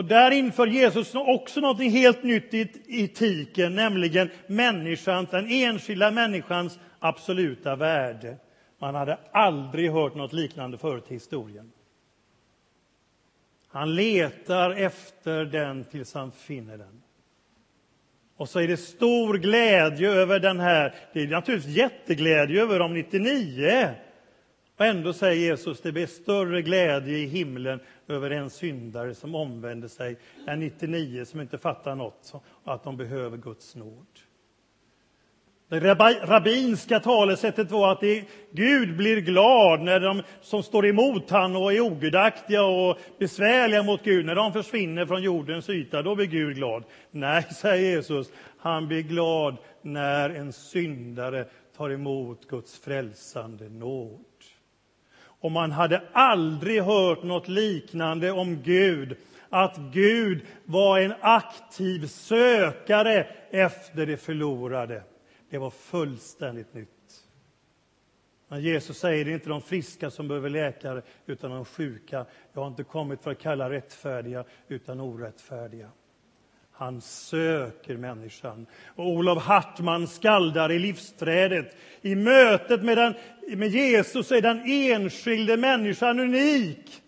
Och 0.00 0.06
där 0.06 0.30
inför 0.30 0.66
Jesus 0.66 1.14
också 1.14 1.60
något 1.60 1.78
helt 1.78 2.22
nytt 2.22 2.54
i 2.54 2.68
etiken, 2.88 3.74
nämligen 3.74 4.30
människans, 4.46 5.30
den 5.30 5.46
enskilda 5.50 6.10
människans 6.10 6.78
absoluta 6.98 7.76
värde. 7.76 8.36
Man 8.78 8.94
hade 8.94 9.18
aldrig 9.32 9.90
hört 9.90 10.14
något 10.14 10.32
liknande 10.32 10.78
förut 10.78 11.04
i 11.08 11.14
historien. 11.14 11.72
Han 13.68 13.94
letar 13.94 14.70
efter 14.70 15.44
den 15.44 15.84
tills 15.84 16.14
han 16.14 16.32
finner 16.32 16.78
den. 16.78 17.02
Och 18.36 18.48
så 18.48 18.60
är 18.60 18.68
det 18.68 18.76
stor 18.76 19.34
glädje 19.34 20.10
över 20.10 20.40
den 20.40 20.60
här. 20.60 20.94
Det 21.12 21.22
är 21.22 21.26
naturligtvis 21.26 21.76
jätteglädje 21.76 22.62
över 22.62 22.78
de 22.78 22.94
99. 22.94 23.94
Och 24.76 24.86
ändå 24.86 25.12
säger 25.12 25.50
Jesus, 25.50 25.80
det 25.80 25.92
blir 25.92 26.06
större 26.06 26.62
glädje 26.62 27.18
i 27.18 27.26
himlen 27.26 27.80
över 28.10 28.30
en 28.30 28.50
syndare 28.50 29.14
som 29.14 29.34
omvänder 29.34 29.88
sig 29.88 30.16
än 30.46 30.60
99 30.60 31.24
som 31.24 31.40
inte 31.40 31.58
fattar 31.58 31.94
något 31.94 32.32
och 32.64 32.74
att 32.74 32.84
de 32.84 32.96
behöver 32.96 33.36
Guds 33.36 33.76
nåd. 33.76 34.06
Det 35.70 35.94
rabbinska 36.24 37.00
talesättet 37.00 37.70
var 37.70 37.92
att 37.92 38.00
det, 38.00 38.24
Gud 38.52 38.96
blir 38.96 39.20
glad 39.20 39.80
när 39.80 40.00
de 40.00 40.22
som 40.40 40.62
står 40.62 40.86
emot 40.86 41.30
honom 41.30 41.62
och 41.62 41.72
är 41.72 41.80
ogudaktiga 41.80 42.64
och 42.64 42.98
besvärliga 43.18 43.82
mot 43.82 44.04
Gud, 44.04 44.26
när 44.26 44.34
de 44.34 44.52
försvinner 44.52 45.06
från 45.06 45.22
jordens 45.22 45.70
yta, 45.70 46.02
då 46.02 46.14
blir 46.14 46.26
Gud 46.26 46.56
glad. 46.56 46.84
Nej, 47.10 47.42
säger 47.42 47.90
Jesus, 47.90 48.32
han 48.58 48.88
blir 48.88 49.02
glad 49.02 49.56
när 49.82 50.30
en 50.30 50.52
syndare 50.52 51.44
tar 51.76 51.90
emot 51.90 52.48
Guds 52.48 52.78
frälsande 52.78 53.68
nåd. 53.68 54.24
Och 55.40 55.52
man 55.52 55.72
hade 55.72 56.02
aldrig 56.12 56.82
hört 56.82 57.22
något 57.22 57.48
liknande 57.48 58.30
om 58.30 58.62
Gud, 58.62 59.16
att 59.48 59.76
Gud 59.92 60.46
var 60.64 60.98
en 60.98 61.14
aktiv 61.20 62.06
sökare 62.06 63.26
efter 63.50 64.06
det 64.06 64.16
förlorade. 64.16 65.02
Det 65.50 65.58
var 65.58 65.70
fullständigt 65.70 66.74
nytt. 66.74 67.26
Men 68.48 68.62
Jesus 68.62 68.98
säger 68.98 69.24
det 69.24 69.30
är 69.30 69.34
inte 69.34 69.48
de 69.48 69.62
friska 69.62 70.10
som 70.10 70.28
behöver 70.28 70.50
läkare, 70.50 71.02
utan 71.26 71.50
de 71.50 71.64
sjuka. 71.64 72.26
Jag 72.52 72.60
har 72.60 72.68
inte 72.68 72.84
kommit 72.84 73.22
för 73.22 73.30
att 73.30 73.38
kalla 73.38 73.70
rättfärdiga, 73.70 74.44
utan 74.68 75.00
orättfärdiga. 75.00 75.90
Han 76.80 77.00
söker 77.00 77.96
människan. 77.96 78.66
Och 78.96 79.06
Olof 79.08 79.42
Hartman 79.42 80.06
skaldar 80.06 80.72
i 80.72 80.78
Livsträdet. 80.78 81.76
I 82.02 82.14
mötet 82.14 82.82
med, 82.82 82.96
den, 82.98 83.14
med 83.48 83.68
Jesus 83.68 84.32
är 84.32 84.40
den 84.40 84.62
enskilde 84.66 85.56
människan 85.56 86.20
unik. 86.20 87.02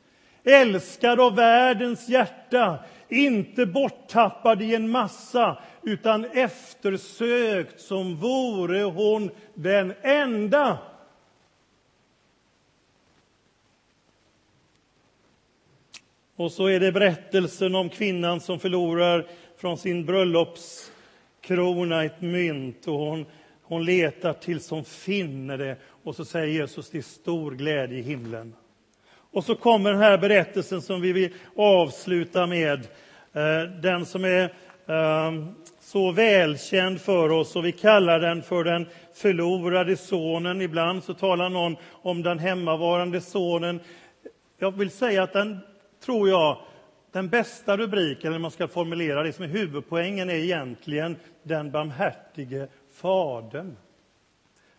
Älskad 0.44 1.20
av 1.20 1.36
världens 1.36 2.08
hjärta, 2.08 2.78
inte 3.08 3.66
borttappad 3.66 4.62
i 4.62 4.74
en 4.74 4.90
massa 4.90 5.58
utan 5.82 6.24
eftersökt 6.24 7.80
som 7.80 8.16
vore 8.16 8.82
hon 8.82 9.30
den 9.54 9.94
enda. 10.02 10.78
Och 16.36 16.52
så 16.52 16.66
är 16.66 16.80
det 16.80 16.92
berättelsen 16.92 17.74
om 17.74 17.88
kvinnan 17.88 18.40
som 18.40 18.58
förlorar 18.58 19.26
från 19.62 19.78
sin 19.78 20.06
bröllopskrona 20.06 22.04
ett 22.04 22.20
mynt 22.20 22.88
och 22.88 22.98
hon, 22.98 23.26
hon 23.62 23.84
letar 23.84 24.32
tills 24.32 24.70
hon 24.70 24.84
finner 24.84 25.58
det. 25.58 25.76
Och 26.02 26.16
så 26.16 26.24
säger 26.24 26.46
Jesus, 26.46 26.90
det 26.90 26.98
är 26.98 27.02
stor 27.02 27.52
glädje 27.52 27.98
i 27.98 28.02
himlen. 28.02 28.54
Och 29.32 29.44
så 29.44 29.54
kommer 29.54 29.92
den 29.92 30.00
här 30.00 30.18
berättelsen 30.18 30.82
som 30.82 31.00
vi 31.00 31.12
vill 31.12 31.32
avsluta 31.56 32.46
med. 32.46 32.86
Eh, 33.32 33.62
den 33.82 34.06
som 34.06 34.24
är 34.24 34.54
ehm, 34.86 35.54
så 35.80 36.10
välkänd 36.12 37.00
för 37.00 37.30
oss 37.30 37.56
och 37.56 37.64
vi 37.64 37.72
kallar 37.72 38.20
den 38.20 38.42
för 38.42 38.64
den 38.64 38.86
förlorade 39.14 39.96
sonen. 39.96 40.60
Ibland 40.60 41.04
så 41.04 41.14
talar 41.14 41.48
någon 41.48 41.76
om 41.90 42.22
den 42.22 42.38
hemmavarande 42.38 43.20
sonen. 43.20 43.80
Jag 44.58 44.78
vill 44.78 44.90
säga 44.90 45.22
att 45.22 45.32
den, 45.32 45.58
tror 46.04 46.28
jag, 46.28 46.58
den 47.12 47.28
bästa 47.28 47.76
rubriken, 47.76 48.28
eller 48.28 48.38
man 48.38 48.50
ska 48.50 48.68
formulera 48.68 49.22
det 49.22 49.32
som 49.32 49.44
är 49.44 49.48
huvudpoängen, 49.48 50.30
är 50.30 50.34
egentligen 50.34 51.16
den 51.42 51.70
barmhärtige 51.70 52.68
fadern. 52.92 53.76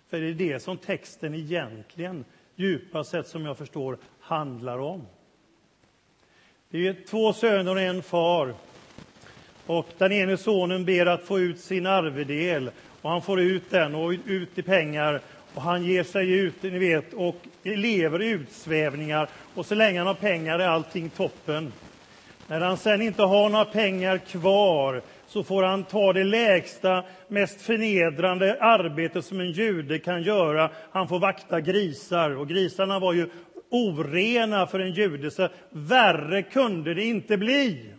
För 0.09 0.19
det 0.19 0.27
är 0.27 0.33
det 0.33 0.59
som 0.59 0.77
texten 0.77 1.35
egentligen, 1.35 2.25
djupast 2.55 3.11
sett 3.11 3.27
som 3.27 3.45
jag 3.45 3.57
förstår, 3.57 3.97
handlar 4.19 4.79
om. 4.79 5.07
Det 6.69 6.87
är 6.87 7.05
två 7.09 7.33
söner 7.33 7.71
och 7.71 7.81
en 7.81 8.03
far. 8.03 8.53
Och 9.65 9.87
den 9.97 10.11
ene 10.11 10.37
sonen 10.37 10.85
ber 10.85 11.05
att 11.05 11.23
få 11.23 11.39
ut 11.39 11.59
sin 11.59 11.85
arvedel 11.85 12.71
och 13.01 13.09
han 13.09 13.21
får 13.21 13.41
ut 13.41 13.69
den 13.69 13.95
och 13.95 14.13
ut 14.25 14.57
i 14.57 14.61
pengar 14.61 15.21
och 15.53 15.61
han 15.61 15.83
ger 15.83 16.03
sig 16.03 16.31
ut, 16.31 16.63
ni 16.63 16.79
vet, 16.79 17.13
och 17.13 17.35
lever 17.63 18.21
i 18.21 18.29
utsvävningar 18.29 19.29
och 19.55 19.65
så 19.65 19.75
länge 19.75 19.99
han 19.99 20.07
har 20.07 20.13
pengar 20.13 20.59
är 20.59 20.67
allting 20.67 21.09
toppen. 21.09 21.71
När 22.47 22.59
han 22.59 22.77
sen 22.77 23.01
inte 23.01 23.23
har 23.23 23.49
några 23.49 23.65
pengar 23.65 24.17
kvar 24.17 25.01
så 25.27 25.43
får 25.43 25.63
han 25.63 25.83
ta 25.83 26.13
det 26.13 26.23
lägsta, 26.23 27.03
mest 27.27 27.61
förnedrande 27.61 28.57
arbete 28.61 29.21
som 29.21 29.39
en 29.39 29.51
jude 29.51 29.99
kan 29.99 30.23
göra. 30.23 30.71
Han 30.91 31.07
får 31.07 31.19
vakta 31.19 31.61
grisar, 31.61 32.37
och 32.37 32.47
grisarna 32.47 32.99
var 32.99 33.13
ju 33.13 33.29
orena 33.69 34.67
för 34.67 34.79
en 34.79 34.91
jude, 34.91 35.31
så 35.31 35.49
värre 35.69 36.41
kunde 36.41 36.93
det 36.93 37.03
inte 37.03 37.37
bli. 37.37 37.93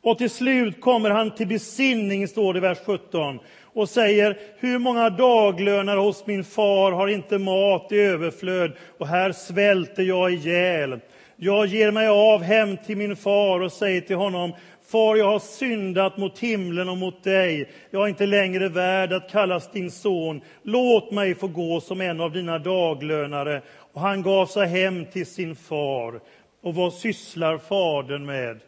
Och 0.00 0.18
till 0.18 0.30
slut 0.30 0.80
kommer 0.80 1.10
han 1.10 1.30
till 1.30 1.48
besinning, 1.48 2.28
står 2.28 2.54
det 2.54 2.58
i 2.58 2.60
vers 2.60 2.78
17, 2.86 3.38
och 3.78 3.88
säger 3.88 4.38
hur 4.58 4.78
många 4.78 5.10
daglönare 5.10 6.00
hos 6.00 6.26
min 6.26 6.44
far 6.44 6.92
har 6.92 7.08
inte 7.08 7.38
mat 7.38 7.92
i 7.92 7.96
överflöd 7.96 8.72
och 8.98 9.06
här 9.06 9.32
svälter 9.32 10.02
jag 10.02 10.32
ihjäl. 10.32 11.00
Jag 11.36 11.66
ger 11.66 11.90
mig 11.90 12.08
av 12.08 12.42
hem 12.42 12.76
till 12.86 12.96
min 12.96 13.16
far 13.16 13.60
och 13.60 13.72
säger 13.72 14.00
till 14.00 14.16
honom 14.16 14.52
Far, 14.86 15.16
jag 15.16 15.26
har 15.26 15.38
syndat 15.38 16.16
mot 16.16 16.38
himlen 16.38 16.88
och 16.88 16.96
mot 16.96 17.24
dig. 17.24 17.70
Jag 17.90 18.02
är 18.04 18.08
inte 18.08 18.26
längre 18.26 18.68
värd 18.68 19.12
att 19.12 19.30
kallas 19.30 19.72
din 19.72 19.90
son. 19.90 20.40
Låt 20.62 21.10
mig 21.10 21.34
få 21.34 21.48
gå 21.48 21.80
som 21.80 22.00
en 22.00 22.20
av 22.20 22.32
dina 22.32 22.58
daglönare. 22.58 23.62
Och 23.92 24.00
han 24.00 24.22
gav 24.22 24.46
sig 24.46 24.68
hem 24.68 25.06
till 25.06 25.26
sin 25.26 25.56
far. 25.56 26.20
Och 26.62 26.74
vad 26.74 26.92
sysslar 26.92 27.58
fadern 27.58 28.26
med? 28.26 28.60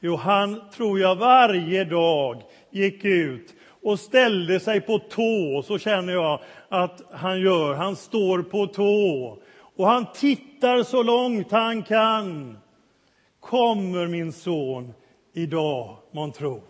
Jo, 0.00 0.16
han, 0.16 0.60
tror 0.70 1.00
jag, 1.00 1.16
varje 1.16 1.84
dag 1.84 2.42
gick 2.76 3.04
ut 3.04 3.54
och 3.82 4.00
ställde 4.00 4.60
sig 4.60 4.80
på 4.80 4.98
tå. 4.98 5.62
Så 5.62 5.78
känner 5.78 6.12
jag 6.12 6.40
att 6.68 7.02
han 7.12 7.40
gör. 7.40 7.74
Han 7.74 7.96
står 7.96 8.42
på 8.42 8.66
tå. 8.66 9.38
Och 9.76 9.86
han 9.86 10.06
tittar 10.14 10.82
så 10.82 11.02
långt 11.02 11.50
han 11.50 11.82
kan. 11.82 12.58
Kommer 13.40 14.06
min 14.06 14.32
son 14.32 14.92
idag, 15.34 15.96
man 16.12 16.32
tro? 16.32 16.62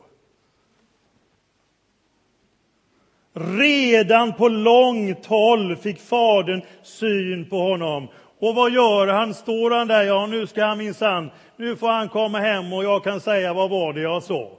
Redan 3.59 4.33
på 4.33 4.49
långt 4.49 5.27
håll 5.27 5.77
fick 5.77 6.01
fadern 6.01 6.63
syn 6.83 7.49
på 7.51 7.57
honom. 7.57 8.09
Och 8.39 8.55
vad 8.55 8.73
gör 8.73 9.07
han? 9.07 9.35
Står 9.35 9.71
han 9.71 9.89
där? 9.89 10.03
Ja, 10.03 10.27
nu 10.27 10.47
ska 10.47 10.65
han 10.65 10.79
minsann, 10.79 11.31
nu 11.57 11.77
får 11.77 11.89
han 11.89 12.09
komma 12.09 12.39
hem 12.39 12.73
och 12.73 12.85
jag 12.85 13.05
kan 13.05 13.21
säga 13.21 13.55
vad 13.55 13.71
var 13.71 13.93
det 13.93 14.01
jag 14.01 14.23
sa. 14.23 14.51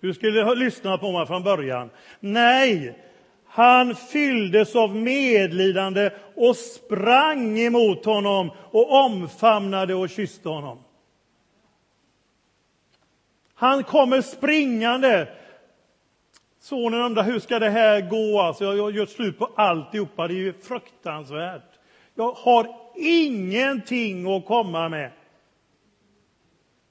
Du 0.00 0.14
skulle 0.14 0.42
ha 0.42 0.54
lyssnat 0.54 1.00
på 1.00 1.12
mig 1.12 1.26
från 1.26 1.42
början. 1.42 1.90
Nej, 2.20 2.98
han 3.46 3.94
fylldes 3.94 4.76
av 4.76 4.96
medlidande 4.96 6.10
och 6.34 6.56
sprang 6.56 7.58
emot 7.58 8.04
honom 8.04 8.50
och 8.70 9.04
omfamnade 9.04 9.94
och 9.94 10.10
kysste 10.10 10.48
honom. 10.48 10.78
Han 13.54 13.84
kommer 13.84 14.20
springande. 14.20 15.28
Sonen 16.60 17.00
undrar 17.00 17.22
hur 17.22 17.38
ska 17.38 17.58
det 17.58 17.70
här 17.70 18.00
gå? 18.00 18.40
Alltså, 18.40 18.64
jag 18.64 18.82
har 18.82 18.90
gjort 18.90 19.08
slut 19.08 19.38
på 19.38 19.50
alltihopa. 19.56 20.28
Det 20.28 20.34
är 20.34 20.36
ju 20.36 20.52
fruktansvärt. 20.52 21.78
Jag 22.14 22.32
har 22.32 22.76
ingenting 22.96 24.36
att 24.36 24.46
komma 24.46 24.88
med. 24.88 25.10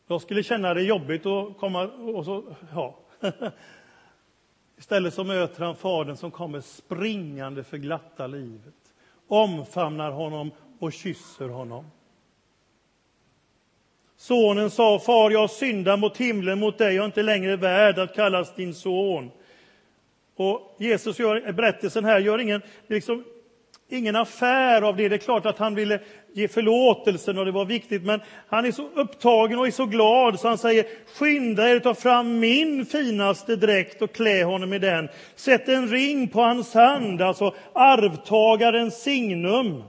Jag 0.08 0.22
skulle 0.22 0.44
känna 0.44 0.74
det 0.74 0.82
jobbigt 0.82 1.26
att 1.26 1.58
komma 1.58 1.88
och 1.88 2.26
så, 2.26 2.44
ja. 2.74 3.00
Istället 4.78 5.14
så 5.14 5.24
möter 5.24 5.64
han 5.64 5.76
fadern 5.76 6.18
som 6.18 6.32
kommer 6.32 6.62
springande 6.62 7.64
för 7.64 7.78
glatta 7.78 8.28
livet, 8.28 8.74
omfamnar 9.28 10.12
honom 10.12 10.52
och 10.80 10.94
kysser 10.94 11.50
honom. 11.50 11.86
Sonen 14.18 14.70
sa, 14.70 15.00
far, 15.00 15.32
jag 15.32 15.50
syndar 15.50 15.98
mot 15.98 16.18
himlen, 16.18 16.60
mot 16.60 16.78
dig, 16.78 16.96
jag 16.96 17.04
är 17.04 17.06
inte 17.06 17.24
längre 17.24 17.56
värd 17.56 18.00
att 18.00 18.16
kallas 18.16 18.56
din 18.56 18.74
son. 18.74 19.32
Och 20.36 20.76
Jesus 20.80 21.20
gör, 21.20 21.52
berättelsen 21.52 22.06
här 22.06 22.20
gör 22.20 22.40
ingen, 22.40 22.62
liksom, 22.88 23.24
ingen 23.88 24.16
affär 24.16 24.82
av 24.82 24.96
det. 24.96 25.10
Det 25.10 25.16
är 25.16 25.20
klart 25.20 25.46
att 25.46 25.58
han 25.58 25.76
ville 25.76 26.00
ge 26.38 26.48
förlåtelsen 26.48 27.38
och 27.38 27.46
det 27.46 27.52
var 27.52 27.66
viktigt, 27.66 28.04
men 28.04 28.22
han 28.48 28.66
är 28.66 28.72
så 28.72 28.90
upptagen 28.96 29.60
och 29.60 29.68
är 29.68 29.72
så 29.72 29.86
glad 29.86 30.40
så 30.40 30.48
han 30.48 30.58
säger 30.58 30.86
skynda 31.16 31.70
er 31.70 31.80
ta 31.80 31.94
fram 31.94 32.40
min 32.40 32.86
finaste 32.86 33.56
dräkt 33.56 34.02
och 34.02 34.12
klä 34.12 34.44
honom 34.44 34.74
i 34.74 34.80
den. 34.80 35.10
Sätt 35.36 35.70
en 35.70 35.88
ring 35.88 36.28
på 36.28 36.42
hans 36.42 36.74
hand, 36.74 37.22
alltså 37.22 37.54
arvtagarens 37.74 39.04
signum 39.04 39.84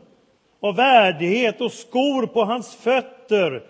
och 0.60 0.78
värdighet 0.78 1.60
och 1.60 1.72
skor 1.72 2.26
på 2.26 2.44
hans 2.44 2.74
fötter. 2.74 3.62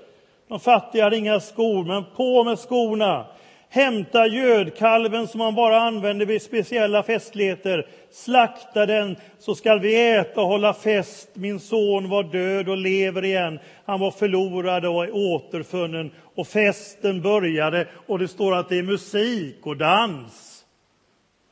De 0.49 0.61
fattiga 0.61 1.05
hade 1.05 1.17
inga 1.17 1.41
skor, 1.41 1.85
men 1.85 2.05
på 2.17 2.45
med 2.45 2.59
skorna. 2.59 3.27
Hämta 3.71 4.27
gödkalven 4.27 5.29
som 5.29 5.39
man 5.39 5.55
bara 5.55 5.81
använder 5.81 6.27
vid 6.27 6.43
speciella 6.43 7.03
festligheter. 7.03 7.87
Slakta 8.11 8.87
den, 8.87 9.17
så 9.39 9.55
skall 9.55 9.81
vi 9.81 10.11
äta 10.11 10.41
och 10.41 10.47
hålla 10.47 10.75
fest. 10.75 11.31
Min 11.35 11.61
son 11.61 12.09
var 12.09 12.23
död 12.23 12.69
och 12.69 12.77
lever 12.77 13.25
igen. 13.25 13.59
Han 13.85 14.01
var 14.01 14.11
förlorad 14.11 14.85
och 14.85 15.05
är 15.05 15.15
återfunnen. 15.15 16.11
Och 16.35 16.47
festen 16.47 17.23
började 17.23 17.89
och 18.07 18.19
det 18.19 18.29
står 18.29 18.55
att 18.55 18.69
det 18.69 18.79
är 18.79 18.83
musik 18.83 19.67
och 19.67 19.77
dans. 19.77 20.65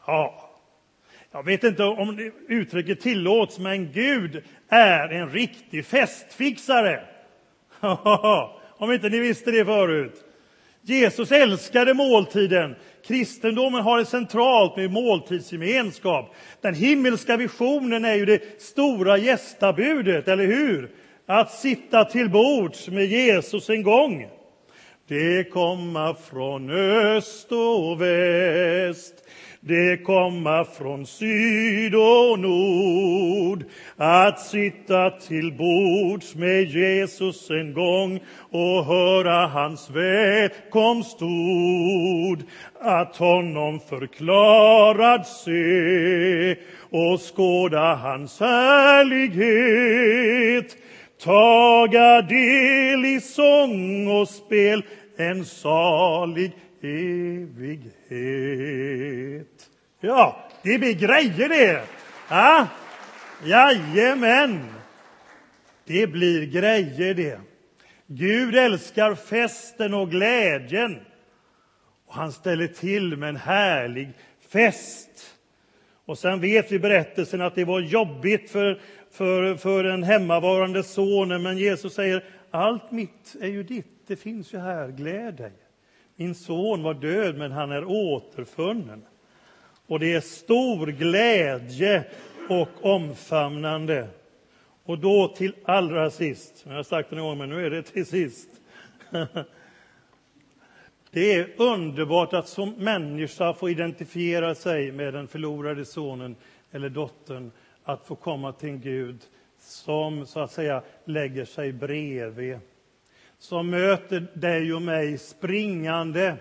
Ja, 0.07 0.51
jag 1.33 1.45
vet 1.45 1.65
inte 1.65 1.85
om 1.85 2.33
uttrycket 2.49 3.01
tillåts, 3.01 3.59
men 3.59 3.93
Gud 3.93 4.43
är 4.69 5.09
en 5.09 5.31
riktig 5.31 5.87
festfixare. 5.87 7.01
om 8.79 8.93
inte 8.93 9.09
ni 9.09 9.19
visste 9.19 9.51
det 9.51 9.65
förut. 9.65 10.26
Jesus 10.89 11.33
älskade 11.33 11.95
måltiden. 11.95 12.75
Kristendomen 13.07 13.83
har 13.83 13.99
det 13.99 14.05
centralt 14.05 14.77
med 14.77 14.91
måltidsgemenskap. 14.91 16.35
Den 16.61 16.75
himmelska 16.75 17.37
visionen 17.37 18.05
är 18.05 18.15
ju 18.15 18.25
det 18.25 18.63
stora 18.63 19.19
gästabudet, 19.19 20.29
eller 20.29 20.47
hur? 20.47 20.91
Att 21.27 21.53
sitta 21.53 22.05
till 22.05 22.31
bords 22.31 22.89
med 22.89 23.07
Jesus 23.07 23.71
en 23.71 23.83
gång. 23.83 24.27
det 25.09 25.51
komma 25.51 26.17
från 26.31 26.71
öst 26.71 27.53
och 27.53 28.03
väst. 28.03 29.15
Det 29.61 30.05
komma 30.05 30.65
från 30.65 31.07
syd 31.07 31.95
och 31.95 32.39
nord 32.39 33.65
att 33.97 34.41
sitta 34.41 35.11
till 35.11 35.53
bords 35.53 36.35
med 36.35 36.65
Jesus 36.65 37.51
en 37.51 37.73
gång 37.73 38.21
och 38.51 38.85
höra 38.85 39.47
hans 39.47 39.91
välkomstord. 39.91 42.39
Att 42.81 43.17
honom 43.17 43.81
förklarad 43.81 45.27
se 45.27 46.57
och 46.91 47.37
skåda 47.37 47.95
hans 47.95 48.41
härlighet. 48.41 49.47
Taga 51.25 52.23
del 52.23 53.05
i 53.05 53.21
sång 53.21 54.09
och 54.09 54.29
spel 54.29 54.83
en 55.17 55.45
salig 55.45 56.53
evighet. 56.83 58.11
Ja, 60.01 60.49
det 60.63 60.79
blir 60.79 60.95
grejer 60.95 61.49
det! 61.49 61.83
Ja, 62.29 62.69
jajamän! 63.45 64.65
Det 65.85 66.07
blir 66.07 66.47
grejer 66.47 67.15
det. 67.15 67.41
Gud 68.07 68.57
älskar 68.57 69.15
festen 69.15 69.95
och 69.95 70.11
glädjen. 70.11 71.01
Och 72.07 72.15
han 72.15 72.33
ställer 72.33 72.67
till 72.67 73.17
med 73.17 73.29
en 73.29 73.37
härlig 73.37 74.13
fest. 74.49 75.37
Och 76.05 76.19
sen 76.19 76.41
vet 76.41 76.73
vi 76.73 76.79
berättelsen 76.79 77.41
att 77.41 77.55
det 77.55 77.65
var 77.65 77.81
jobbigt 77.81 78.51
för, 78.51 78.81
för, 79.11 79.55
för 79.55 79.85
den 79.85 80.03
hemmavarande 80.03 80.83
sonen, 80.83 81.43
men 81.43 81.59
Jesus 81.59 81.95
säger 81.95 82.25
allt 82.51 82.91
mitt 82.91 83.37
är 83.41 83.47
ju 83.47 83.63
ditt, 83.63 84.07
det 84.07 84.17
finns 84.17 84.55
ju 84.55 84.59
här, 84.59 84.89
gläd 84.89 85.35
dig. 85.35 85.53
Min 86.17 86.35
son 86.35 86.83
var 86.83 86.95
död, 86.95 87.37
men 87.37 87.53
han 87.53 87.73
är 87.73 87.85
återfunnen. 87.85 89.03
Och 89.87 90.01
det 90.01 90.15
är 90.15 90.21
stor 90.21 90.87
glädje 90.87 92.05
och 92.49 92.69
omfamnande. 92.83 94.09
Och 94.85 94.99
då 94.99 95.29
till 95.29 95.55
allra 95.65 96.11
sist, 96.11 96.65
jag 96.67 96.75
har 96.75 96.83
sagt 96.83 97.11
det 97.11 97.17
en 97.17 97.23
gång, 97.23 97.39
men 97.39 97.49
nu 97.49 97.67
är 97.67 97.71
det 97.71 97.83
till 97.83 98.07
sist. 98.07 98.49
Det 101.11 101.35
är 101.35 101.51
underbart 101.57 102.33
att 102.33 102.49
som 102.49 102.71
människa 102.71 103.55
få 103.55 103.71
identifiera 103.71 104.55
sig 104.55 104.93
med 104.93 105.15
den 105.15 105.29
förlorade 105.29 105.85
sonen 105.85 106.37
eller 106.73 106.89
dottern, 106.89 107.51
att 107.85 108.07
få 108.07 108.15
komma 108.15 108.53
till 108.53 108.69
en 108.69 108.81
Gud 108.81 109.19
som 109.59 110.27
så 110.27 110.41
att 110.41 110.53
säga 110.53 110.83
lägger 111.05 111.45
sig 111.45 111.73
bredvid, 111.73 112.59
som 113.39 113.71
möter 113.71 114.27
dig 114.35 114.75
och 114.75 114.83
mig 114.83 115.19
springande 115.19 116.37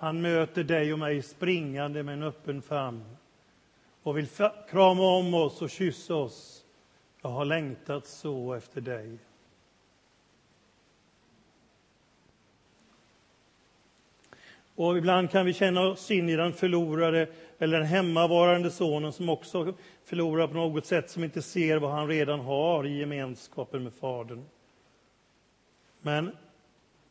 han 0.00 0.20
möter 0.20 0.64
dig 0.64 0.92
och 0.92 0.98
mig 0.98 1.22
springande 1.22 2.02
med 2.02 2.14
en 2.14 2.22
öppen 2.22 2.62
famn 2.62 3.16
och 4.02 4.18
vill 4.18 4.28
krama 4.70 5.02
om 5.02 5.34
oss 5.34 5.62
och 5.62 5.70
kyssa 5.70 6.14
oss. 6.14 6.64
Jag 7.22 7.30
har 7.30 7.44
längtat 7.44 8.06
så 8.06 8.54
efter 8.54 8.80
dig. 8.80 9.18
Och 14.74 14.98
ibland 14.98 15.30
kan 15.30 15.46
vi 15.46 15.52
känna 15.52 15.80
oss 15.80 16.10
in 16.10 16.28
i 16.28 16.36
den 16.36 16.52
förlorade 16.52 17.28
eller 17.58 17.78
den 17.78 17.86
hemmavarande 17.86 18.70
sonen 18.70 19.12
som 19.12 19.28
också 19.28 19.74
förlorar 20.04 20.46
på 20.46 20.54
något 20.54 20.86
sätt, 20.86 21.10
som 21.10 21.24
inte 21.24 21.42
ser 21.42 21.76
vad 21.76 21.90
han 21.90 22.08
redan 22.08 22.40
har 22.40 22.86
i 22.86 22.98
gemenskapen 22.98 23.84
med 23.84 23.92
Fadern. 23.92 24.44
Men 26.02 26.30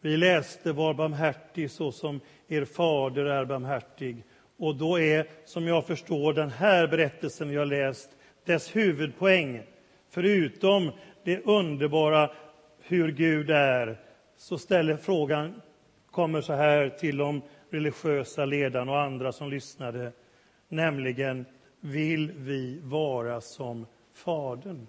vi 0.02 0.18
läste 0.18 0.72
var 0.72 0.94
barmhärtig 0.94 1.72
så 1.72 1.92
som 1.92 2.20
er 2.48 2.66
fader 2.66 3.26
är 3.26 3.46
barmhärtig. 3.46 4.24
Och 4.58 4.76
då 4.76 5.00
är, 5.00 5.28
som 5.46 5.68
jag 5.68 5.86
förstår, 5.86 6.34
den 6.34 6.50
här 6.50 6.88
berättelsen 6.88 7.50
vi 7.50 7.56
har 7.56 7.66
läst, 7.66 8.10
dess 8.46 8.76
huvudpoäng, 8.76 9.62
förutom 10.10 10.92
det 11.24 11.46
underbara 11.46 12.32
hur 12.82 13.12
Gud 13.12 13.50
är, 13.50 13.98
så 14.38 14.58
ställer 14.58 14.98
frågan, 14.98 15.62
kommer 16.12 16.42
så 16.42 16.54
här 16.54 16.90
till 16.90 17.18
de 17.18 17.42
religiösa 17.70 18.46
ledarna 18.46 18.92
och 18.92 19.02
andra 19.02 19.32
som 19.32 19.50
lyssnade, 19.50 20.12
nämligen, 20.70 21.46
vill 21.80 22.32
vi 22.32 22.80
vara 22.84 23.42
som 23.42 23.86
Fadern? 24.14 24.88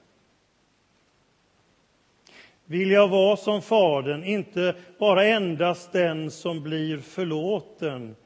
Vill 2.68 2.90
jag 2.90 3.08
vara 3.08 3.36
som 3.36 3.62
Fadern, 3.62 4.24
inte 4.24 4.74
bara 4.98 5.24
endast 5.24 5.92
den 5.92 6.30
som 6.30 6.62
blir 6.62 6.98
förlåten, 6.98 8.16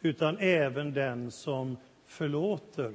utan 0.00 0.38
även 0.38 0.92
den 0.92 1.30
som 1.30 1.76
förlåter. 2.06 2.94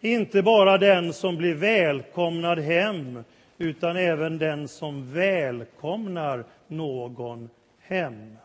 Inte 0.00 0.42
bara 0.42 0.78
den 0.78 1.12
som 1.12 1.36
blir 1.36 1.54
välkomnad 1.54 2.58
hem, 2.58 3.24
utan 3.58 3.96
även 3.96 4.38
den 4.38 4.68
som 4.68 5.12
välkomnar 5.12 6.44
någon 6.66 7.50
hem. 7.80 8.36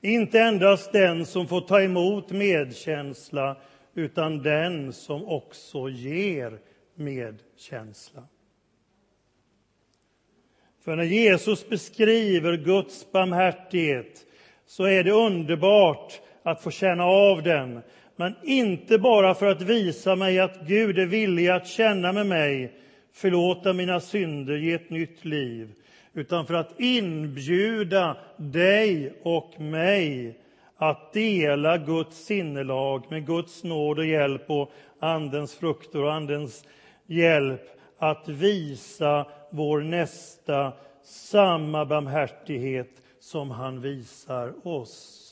Inte 0.00 0.40
endast 0.40 0.92
den 0.92 1.26
som 1.26 1.46
får 1.46 1.60
ta 1.60 1.82
emot 1.82 2.30
medkänsla, 2.30 3.56
utan 3.94 4.42
den 4.42 4.92
som 4.92 5.28
också 5.28 5.88
ger 5.88 6.58
medkänsla. 6.94 8.22
För 10.88 10.96
när 10.96 11.04
Jesus 11.04 11.68
beskriver 11.68 12.56
Guds 12.56 13.12
barmhärtighet 13.12 14.26
så 14.66 14.84
är 14.84 15.04
det 15.04 15.10
underbart 15.10 16.20
att 16.42 16.62
få 16.62 16.70
känna 16.70 17.04
av 17.04 17.42
den. 17.42 17.80
Men 18.16 18.34
inte 18.42 18.98
bara 18.98 19.34
för 19.34 19.46
att 19.46 19.62
visa 19.62 20.16
mig 20.16 20.40
att 20.40 20.60
Gud 20.66 20.98
är 20.98 21.06
villig 21.06 21.48
att 21.48 21.66
känna 21.66 22.12
med 22.12 22.26
mig, 22.26 22.72
förlåta 23.12 23.72
mina 23.72 24.00
synder, 24.00 24.56
ge 24.56 24.72
ett 24.72 24.90
nytt 24.90 25.24
liv, 25.24 25.72
utan 26.14 26.46
för 26.46 26.54
att 26.54 26.80
inbjuda 26.80 28.16
dig 28.36 29.12
och 29.22 29.60
mig 29.60 30.38
att 30.76 31.12
dela 31.12 31.78
Guds 31.78 32.24
sinnelag 32.24 33.04
med 33.10 33.26
Guds 33.26 33.64
nåd 33.64 33.98
och 33.98 34.06
hjälp 34.06 34.50
och 34.50 34.72
Andens 35.00 35.54
frukter 35.54 36.04
och 36.04 36.12
Andens 36.12 36.64
hjälp 37.06 37.62
att 37.98 38.28
visa 38.28 39.26
vår 39.50 39.80
nästa 39.80 40.72
samma 41.02 41.86
barmhärtighet 41.86 43.02
som 43.20 43.50
han 43.50 43.80
visar 43.80 44.66
oss. 44.66 45.24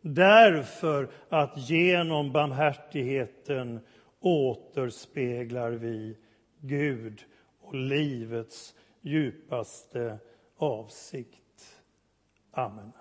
Därför 0.00 1.08
att 1.28 1.70
genom 1.70 2.32
barmhärtigheten 2.32 3.80
återspeglar 4.20 5.70
vi 5.70 6.16
Gud 6.60 7.24
och 7.60 7.74
livets 7.74 8.74
djupaste 9.00 10.18
avsikt. 10.56 11.82
Amen. 12.52 12.92